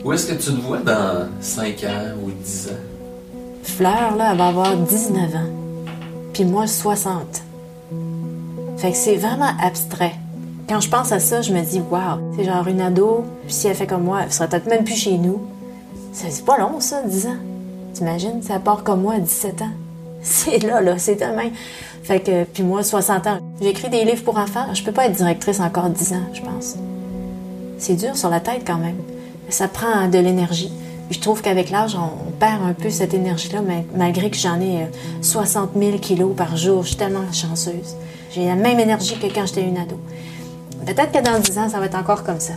Où 0.05 0.13
est-ce 0.15 0.27
que 0.27 0.33
tu 0.33 0.57
te 0.57 0.61
vois 0.63 0.79
dans 0.79 1.29
5 1.41 1.85
ans 1.85 2.15
ou 2.25 2.31
10 2.31 2.69
ans? 2.69 2.73
Fleur, 3.63 4.17
là, 4.17 4.31
elle 4.33 4.39
va 4.39 4.47
avoir 4.49 4.75
19 4.75 5.35
ans. 5.35 5.51
Puis 6.33 6.47
moi, 6.47 6.67
60. 6.67 7.43
Fait 8.79 8.93
que 8.93 8.97
c'est 8.97 9.17
vraiment 9.17 9.53
abstrait. 9.61 10.15
Quand 10.69 10.81
je 10.81 10.91
pense 10.91 11.13
à 11.13 11.19
ça, 11.19 11.41
je 11.41 11.51
me 11.53 11.63
dis, 11.63 11.81
wow, 11.81 12.21
c'est 12.37 12.45
genre 12.45 12.69
une 12.69 12.83
ado, 12.83 13.25
si 13.47 13.69
elle 13.69 13.75
fait 13.75 13.87
comme 13.87 14.05
moi, 14.05 14.21
elle 14.25 14.33
serait 14.33 14.49
peut-être 14.49 14.67
même 14.67 14.85
plus 14.85 14.97
chez 14.97 15.17
nous. 15.17 15.41
C'est 16.13 16.45
pas 16.45 16.59
long, 16.59 16.79
ça, 16.79 17.03
10 17.03 17.27
ans. 17.27 17.37
T'imagines, 17.95 18.43
ça 18.43 18.59
part 18.59 18.85
comme 18.85 19.01
moi 19.01 19.15
à 19.15 19.19
17 19.19 19.63
ans. 19.63 19.71
C'est 20.23 20.59
là, 20.65 20.81
là, 20.81 20.99
c'est 20.99 21.17
tellement... 21.17 21.49
Fait 22.03 22.21
que, 22.21 22.45
puis 22.45 22.65
moi, 22.65 22.83
60 22.83 23.27
ans, 23.29 23.39
j'écris 23.63 23.89
des 23.89 24.05
livres 24.05 24.25
pour 24.25 24.37
enfants. 24.37 24.67
Je 24.75 24.83
peux 24.83 24.91
pas 24.93 25.07
être 25.07 25.17
directrice 25.17 25.61
encore 25.61 25.89
10 25.89 26.13
ans, 26.13 26.27
je 26.35 26.41
pense. 26.41 26.75
C'est 27.79 27.95
dur 27.95 28.17
sur 28.17 28.29
la 28.29 28.41
tête 28.41 28.63
quand 28.67 28.79
même. 28.79 28.97
Ça 29.49 29.69
prend 29.69 30.09
de 30.09 30.19
l'énergie. 30.19 30.73
Je 31.11 31.21
trouve 31.21 31.41
qu'avec 31.41 31.71
l'âge, 31.71 31.97
on, 31.97 32.31
perd 32.33 32.63
un 32.63 32.73
peu 32.73 32.91
cette 32.91 33.15
énergie-là, 33.15 33.61
malgré 33.97 34.31
que 34.31 34.37
j'en 34.37 34.61
ai 34.61 34.87
60 35.23 35.71
euh, 35.77 35.81
000 35.81 35.99
kilos 35.99 36.35
par 36.37 36.57
jour. 36.57 36.83
Je 36.83 36.89
suis 36.89 36.97
tellement 36.97 37.33
chanceuse. 37.33 37.97
J'ai 38.35 38.47
la 38.47 38.57
même 38.57 38.79
énergie 38.79 39.17
que 39.19 39.27
quand 39.27 39.47
j'étais 39.47 39.63
une 39.63 39.79
ado. 39.79 39.99
Peut-être 40.87 41.13
que 41.13 41.23
dans 41.23 41.39
10 41.39 41.59
ans, 41.59 41.69
ça 41.69 41.79
va 41.79 41.87
être 41.87 41.99
encore 41.99 42.25
comme 42.25 42.41
ça. 42.41 42.55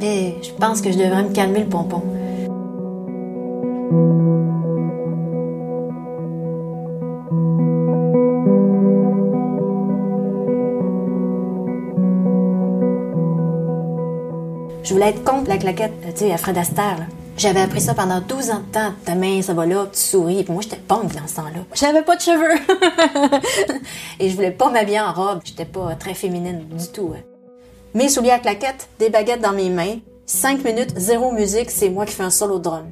Mais 0.00 0.36
je 0.42 0.50
pense 0.52 0.80
que 0.80 0.90
je 0.92 0.98
devrais 0.98 1.22
me 1.22 1.32
calmer 1.32 1.60
le 1.60 1.68
pompon. 1.68 2.02
Je 14.82 14.92
voulais 14.92 15.08
être 15.08 15.24
contre 15.24 15.48
la 15.48 15.56
claquette, 15.56 15.92
tu 16.14 16.26
sais, 16.26 16.32
à 16.32 16.36
Fred 16.36 16.58
Astaire. 16.58 17.06
J'avais 17.36 17.60
appris 17.60 17.80
ça 17.80 17.94
pendant 17.94 18.20
12 18.20 18.50
ans 18.50 18.60
de 18.60 18.72
temps. 18.72 18.92
Ta 19.04 19.16
main, 19.16 19.42
ça 19.42 19.54
va 19.54 19.66
là, 19.66 19.86
tu 19.92 19.98
souris. 19.98 20.44
Puis 20.44 20.52
moi, 20.52 20.62
j'étais 20.62 20.76
punk 20.76 21.14
dans 21.14 21.26
ce 21.26 21.36
temps-là. 21.36 21.64
J'avais 21.74 22.02
pas 22.02 22.14
de 22.14 22.20
cheveux. 22.20 22.60
Et 24.20 24.30
je 24.30 24.34
voulais 24.36 24.52
pas 24.52 24.70
m'habiller 24.70 25.00
en 25.00 25.12
robe. 25.12 25.40
J'étais 25.44 25.64
pas 25.64 25.96
très 25.96 26.14
féminine 26.14 26.64
du 26.68 26.88
tout. 26.88 27.12
Hein. 27.14 27.22
Mes 27.92 28.08
souliers 28.08 28.30
à 28.30 28.38
claquettes, 28.38 28.88
des 28.98 29.10
baguettes 29.10 29.40
dans 29.40 29.52
mes 29.52 29.68
mains. 29.68 29.98
Cinq 30.26 30.64
minutes, 30.64 30.94
zéro 30.96 31.32
musique, 31.32 31.70
c'est 31.70 31.90
moi 31.90 32.06
qui 32.06 32.12
fais 32.12 32.22
un 32.22 32.30
solo 32.30 32.58
drum. 32.58 32.86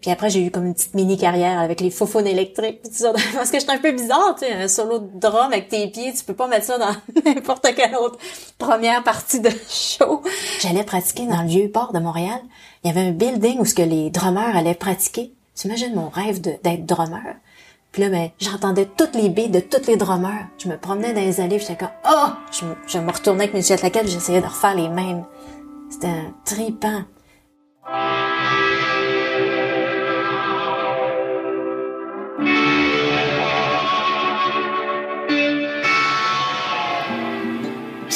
Puis 0.00 0.10
après, 0.12 0.30
j'ai 0.30 0.44
eu 0.44 0.50
comme 0.50 0.66
une 0.66 0.74
petite 0.74 0.94
mini-carrière 0.94 1.58
avec 1.58 1.80
les 1.80 1.90
faux 1.90 2.06
électriques. 2.20 2.80
Parce 3.34 3.50
que 3.50 3.58
j'étais 3.58 3.72
un 3.72 3.78
peu 3.78 3.92
bizarre, 3.92 4.36
tu 4.38 4.46
sais, 4.46 4.52
un 4.52 4.68
solo 4.68 5.00
de 5.00 5.18
drum 5.18 5.52
avec 5.52 5.68
tes 5.68 5.88
pieds, 5.88 6.12
tu 6.12 6.24
peux 6.24 6.34
pas 6.34 6.46
mettre 6.46 6.66
ça 6.66 6.78
dans 6.78 6.94
n'importe 7.24 7.66
quelle 7.74 7.96
autre 7.96 8.18
première 8.58 9.02
partie 9.02 9.40
de 9.40 9.50
show. 9.68 10.22
J'allais 10.60 10.84
pratiquer 10.84 11.26
dans 11.26 11.42
le 11.42 11.48
vieux 11.48 11.70
port 11.70 11.92
de 11.92 11.98
Montréal. 11.98 12.40
Il 12.84 12.88
y 12.88 12.90
avait 12.90 13.08
un 13.08 13.12
building 13.12 13.58
où 13.58 13.64
ce 13.64 13.74
que 13.74 13.82
les 13.82 14.10
drummers 14.10 14.56
allaient 14.56 14.74
pratiquer. 14.74 15.32
Tu 15.56 15.66
imagines 15.66 15.94
mon 15.94 16.08
rêve 16.08 16.40
d'être 16.40 16.86
drummer? 16.86 17.34
Puis 17.90 18.02
là, 18.02 18.10
ben, 18.10 18.30
j'entendais 18.38 18.86
toutes 18.86 19.14
les 19.14 19.28
billes 19.28 19.48
de 19.48 19.60
tous 19.60 19.86
les 19.88 19.96
drummers. 19.96 20.46
Je 20.58 20.68
me 20.68 20.76
promenais 20.76 21.12
dans 21.12 21.20
les 21.20 21.40
allées, 21.40 21.58
j'étais 21.58 21.76
comme, 21.76 21.88
oh! 22.08 22.28
Je, 22.86 22.98
me 22.98 23.10
retournais 23.10 23.44
avec 23.44 23.54
mes 23.54 23.62
chutes 23.62 23.82
laquelle 23.82 24.06
j'essayais 24.06 24.40
de 24.40 24.46
refaire 24.46 24.76
les 24.76 24.88
mêmes. 24.88 25.24
C'était 25.90 26.06
un 26.06 26.34
tripant. 26.44 27.02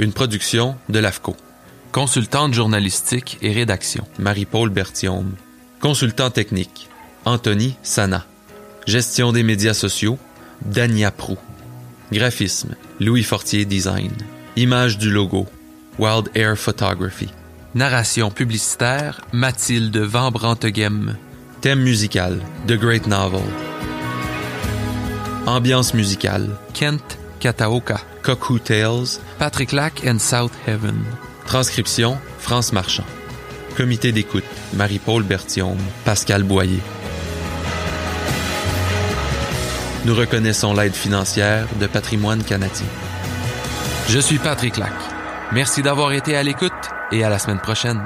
une 0.00 0.12
production 0.14 0.76
de 0.88 0.98
l'AFCO. 0.98 1.36
Consultante 1.92 2.54
journalistique 2.54 3.38
et 3.42 3.52
rédaction, 3.52 4.04
Marie-Paul 4.18 4.70
Berthiaume. 4.70 5.34
Consultant 5.78 6.30
technique, 6.30 6.88
Anthony 7.26 7.76
Sana. 7.82 8.24
Gestion 8.86 9.32
des 9.32 9.42
médias 9.42 9.74
sociaux, 9.74 10.18
Dania 10.64 11.10
Prou. 11.10 11.36
Graphisme, 12.12 12.76
Louis 12.98 13.22
Fortier 13.22 13.66
Design. 13.66 14.12
Image 14.56 14.96
du 14.96 15.10
logo, 15.10 15.46
Wild 15.98 16.30
Air 16.34 16.56
Photography. 16.56 17.28
Narration 17.74 18.30
publicitaire, 18.30 19.20
Mathilde 19.32 19.98
Van 19.98 20.30
Branteghem. 20.30 21.16
Thème 21.60 21.80
musical, 21.80 22.40
The 22.66 22.72
Great 22.72 23.06
Novel. 23.06 23.42
Ambiance 25.46 25.92
musicale, 25.92 26.48
Kent 26.72 27.19
Kataoka. 27.40 27.98
Cuckoo 28.22 28.58
Tales, 28.58 29.20
Patrick 29.38 29.72
Lac 29.72 30.06
and 30.06 30.18
South 30.18 30.52
Heaven. 30.66 31.02
Transcription, 31.46 32.18
France 32.38 32.72
Marchand. 32.72 33.06
Comité 33.76 34.12
d'écoute, 34.12 34.44
Marie-Paul 34.74 35.22
Berthiaume, 35.22 35.78
Pascal 36.04 36.42
Boyer. 36.44 36.80
Nous 40.04 40.14
reconnaissons 40.14 40.74
l'aide 40.74 40.94
financière 40.94 41.66
de 41.80 41.86
Patrimoine 41.86 42.42
canadien. 42.42 42.86
Je 44.08 44.18
suis 44.18 44.38
Patrick 44.38 44.76
Lac. 44.76 44.92
Merci 45.52 45.82
d'avoir 45.82 46.12
été 46.12 46.36
à 46.36 46.42
l'écoute 46.42 46.72
et 47.12 47.24
à 47.24 47.28
la 47.28 47.38
semaine 47.38 47.60
prochaine. 47.60 48.00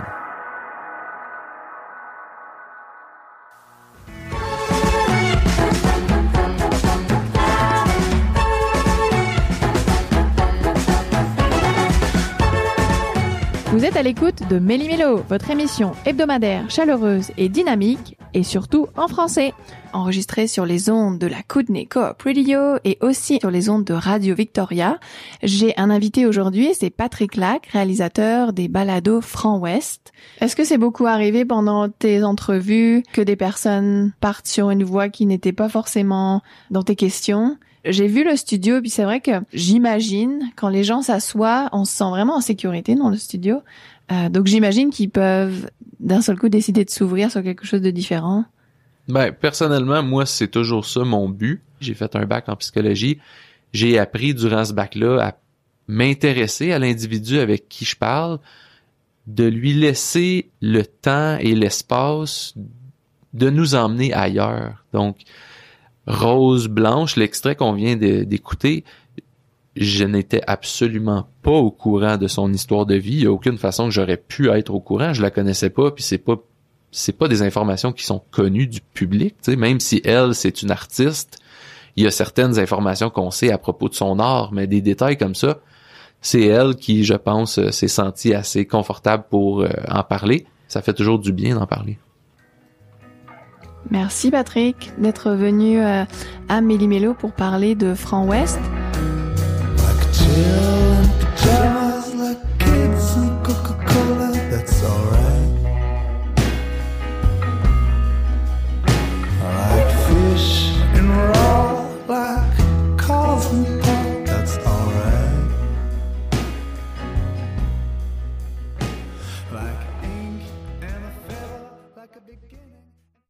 Vous 13.75 13.85
êtes 13.85 13.97
à 13.97 14.05
l'écoute 14.05 14.49
de 14.49 14.61
Méli-Mélo, 14.61 15.25
votre 15.29 15.51
émission 15.51 15.95
hebdomadaire 16.07 16.71
chaleureuse 16.71 17.33
et 17.37 17.49
dynamique, 17.49 18.17
et 18.33 18.45
surtout 18.45 18.87
en 18.97 19.09
français. 19.09 19.53
Enregistrée 19.93 20.47
sur 20.47 20.65
les 20.65 20.91
ondes 20.91 21.19
de 21.19 21.27
la 21.27 21.43
Kootenay 21.43 21.87
Coop 21.87 22.23
Radio 22.23 22.77
et 22.85 22.99
aussi 23.01 23.41
sur 23.41 23.51
les 23.51 23.69
ondes 23.69 23.83
de 23.83 23.93
Radio 23.93 24.37
Victoria. 24.37 25.01
J'ai 25.43 25.77
un 25.77 25.91
invité 25.91 26.25
aujourd'hui, 26.25 26.71
c'est 26.73 26.91
Patrick 26.91 27.35
Lac, 27.35 27.67
réalisateur 27.73 28.53
des 28.53 28.69
balados 28.69 29.21
Franc 29.21 29.59
Ouest. 29.59 30.13
Est-ce 30.41 30.55
que 30.55 30.63
c'est 30.63 30.79
beaucoup 30.79 31.07
arrivé 31.07 31.45
pendant 31.45 31.89
tes 31.89 32.23
entrevues 32.23 33.03
que 33.13 33.23
des 33.23 33.37
personnes 33.37 34.13
partent 34.21 34.47
sur 34.47 34.71
une 34.71 34.85
voie 34.85 35.09
qui 35.09 35.27
n'était 35.27 35.53
pas 35.53 35.69
forcément 35.69 36.43
dans 36.71 36.85
tes 36.85 36.95
questions? 36.95 37.57
J'ai 37.85 38.07
vu 38.07 38.25
le 38.25 38.37
studio, 38.37 38.81
puis 38.81 38.91
c'est 38.91 39.05
vrai 39.05 39.21
que 39.21 39.33
j'imagine 39.53 40.51
quand 40.57 40.69
les 40.69 40.85
gens 40.85 41.03
s'assoient, 41.03 41.69
on 41.73 41.85
se 41.85 41.93
sent 41.93 42.09
vraiment 42.11 42.37
en 42.37 42.41
sécurité 42.41 42.95
dans 42.95 43.11
le 43.11 43.17
studio. 43.17 43.63
Euh, 44.11 44.29
donc 44.29 44.47
j'imagine 44.47 44.91
qu'ils 44.91 45.11
peuvent 45.11 45.71
d'un 46.01 46.23
seul 46.23 46.39
coup 46.39 46.49
décider 46.49 46.85
de 46.85 46.91
s'ouvrir 46.91 47.31
sur 47.31 47.43
quelque 47.43 47.67
chose 47.67 47.83
de 47.83 47.91
différent. 47.91 48.45
Ben 49.09 49.33
personnellement, 49.33 50.03
moi 50.03 50.25
c'est 50.25 50.49
toujours 50.49 50.87
ça 50.87 51.05
mon 51.05 51.29
but. 51.29 51.61
J'ai 51.81 51.95
fait 51.95 52.17
un 52.17 52.25
bac 52.25 52.49
en 52.49 52.57
psychologie. 52.57 53.19
J'ai 53.73 53.99
appris 53.99 54.35
durant 54.35 54.65
ce 54.65 54.73
bac-là 54.73 55.19
à 55.21 55.33
m'intéresser 55.89 56.73
à 56.73 56.79
l'individu 56.79 57.39
avec 57.39 57.69
qui 57.69 57.85
je 57.85 57.97
parle, 57.97 58.39
de 59.27 59.45
lui 59.45 59.75
laisser 59.75 60.51
le 60.61 60.85
temps 60.85 61.37
et 61.39 61.55
l'espace 61.55 62.55
de 63.35 63.51
nous 63.51 63.75
emmener 63.75 64.13
ailleurs. 64.13 64.85
Donc, 64.93 65.17
Rose 66.07 66.69
Blanche, 66.69 67.17
l'extrait 67.17 67.57
qu'on 67.57 67.73
vient 67.73 67.97
d'écouter, 67.97 68.85
je 69.77 70.05
n'étais 70.05 70.43
absolument 70.47 71.27
pas 71.43 71.51
au 71.51 71.71
courant 71.71 72.17
de 72.17 72.29
son 72.29 72.53
histoire 72.53 72.87
de 72.87 72.95
vie. 72.95 73.15
Il 73.15 73.21
n'y 73.21 73.27
a 73.27 73.33
aucune 73.33 73.59
façon 73.59 73.87
que 73.87 73.91
j'aurais 73.91 74.17
pu 74.17 74.49
être 74.51 74.73
au 74.73 74.81
courant. 74.81 75.13
Je 75.13 75.23
la 75.23 75.31
connaissais 75.31 75.71
pas, 75.71 75.91
puis 75.91 76.05
c'est 76.05 76.19
pas 76.19 76.37
c'est 76.97 77.19
pas 77.19 77.27
des 77.27 77.43
informations 77.43 77.93
qui 77.93 78.05
sont 78.05 78.23
connues 78.31 78.69
du 78.69 78.81
public. 78.81 79.35
Même 79.49 79.81
si 79.81 80.01
elle, 80.05 80.33
c'est 80.33 80.63
une 80.63 80.71
artiste, 80.71 81.39
il 81.97 82.05
y 82.05 82.07
a 82.07 82.13
certaines 82.13 82.61
informations 82.61 83.11
qu'on 83.11 83.33
sait 83.33 83.51
à 83.51 83.59
propos 83.59 83.89
de 83.89 83.95
son 83.95 84.21
art, 84.21 84.53
mais 84.53 84.69
des 84.69 84.81
détails 84.81 85.17
comme 85.17 85.35
ça, 85.35 85.59
c'est 86.21 86.45
elle 86.45 86.77
qui, 86.77 87.05
je 87.05 87.15
pense, 87.15 87.59
euh, 87.59 87.71
s'est 87.71 87.89
sentie 87.89 88.33
assez 88.33 88.65
confortable 88.65 89.25
pour 89.29 89.63
euh, 89.63 89.69
en 89.89 90.05
parler. 90.05 90.47
Ça 90.69 90.83
fait 90.83 90.95
toujours 90.95 91.19
du 91.19 91.33
bien 91.33 91.57
d'en 91.57 91.67
parler. 91.67 91.99
Merci 93.91 94.31
Patrick 94.31 94.93
d'être 94.99 95.31
venu 95.33 95.81
euh, 95.81 96.05
à 96.49 96.61
Méli-Mélo 96.61 97.15
pour 97.15 97.33
parler 97.33 97.75
de 97.75 97.95
Franc 97.95 98.27
Ouest. 98.27 98.59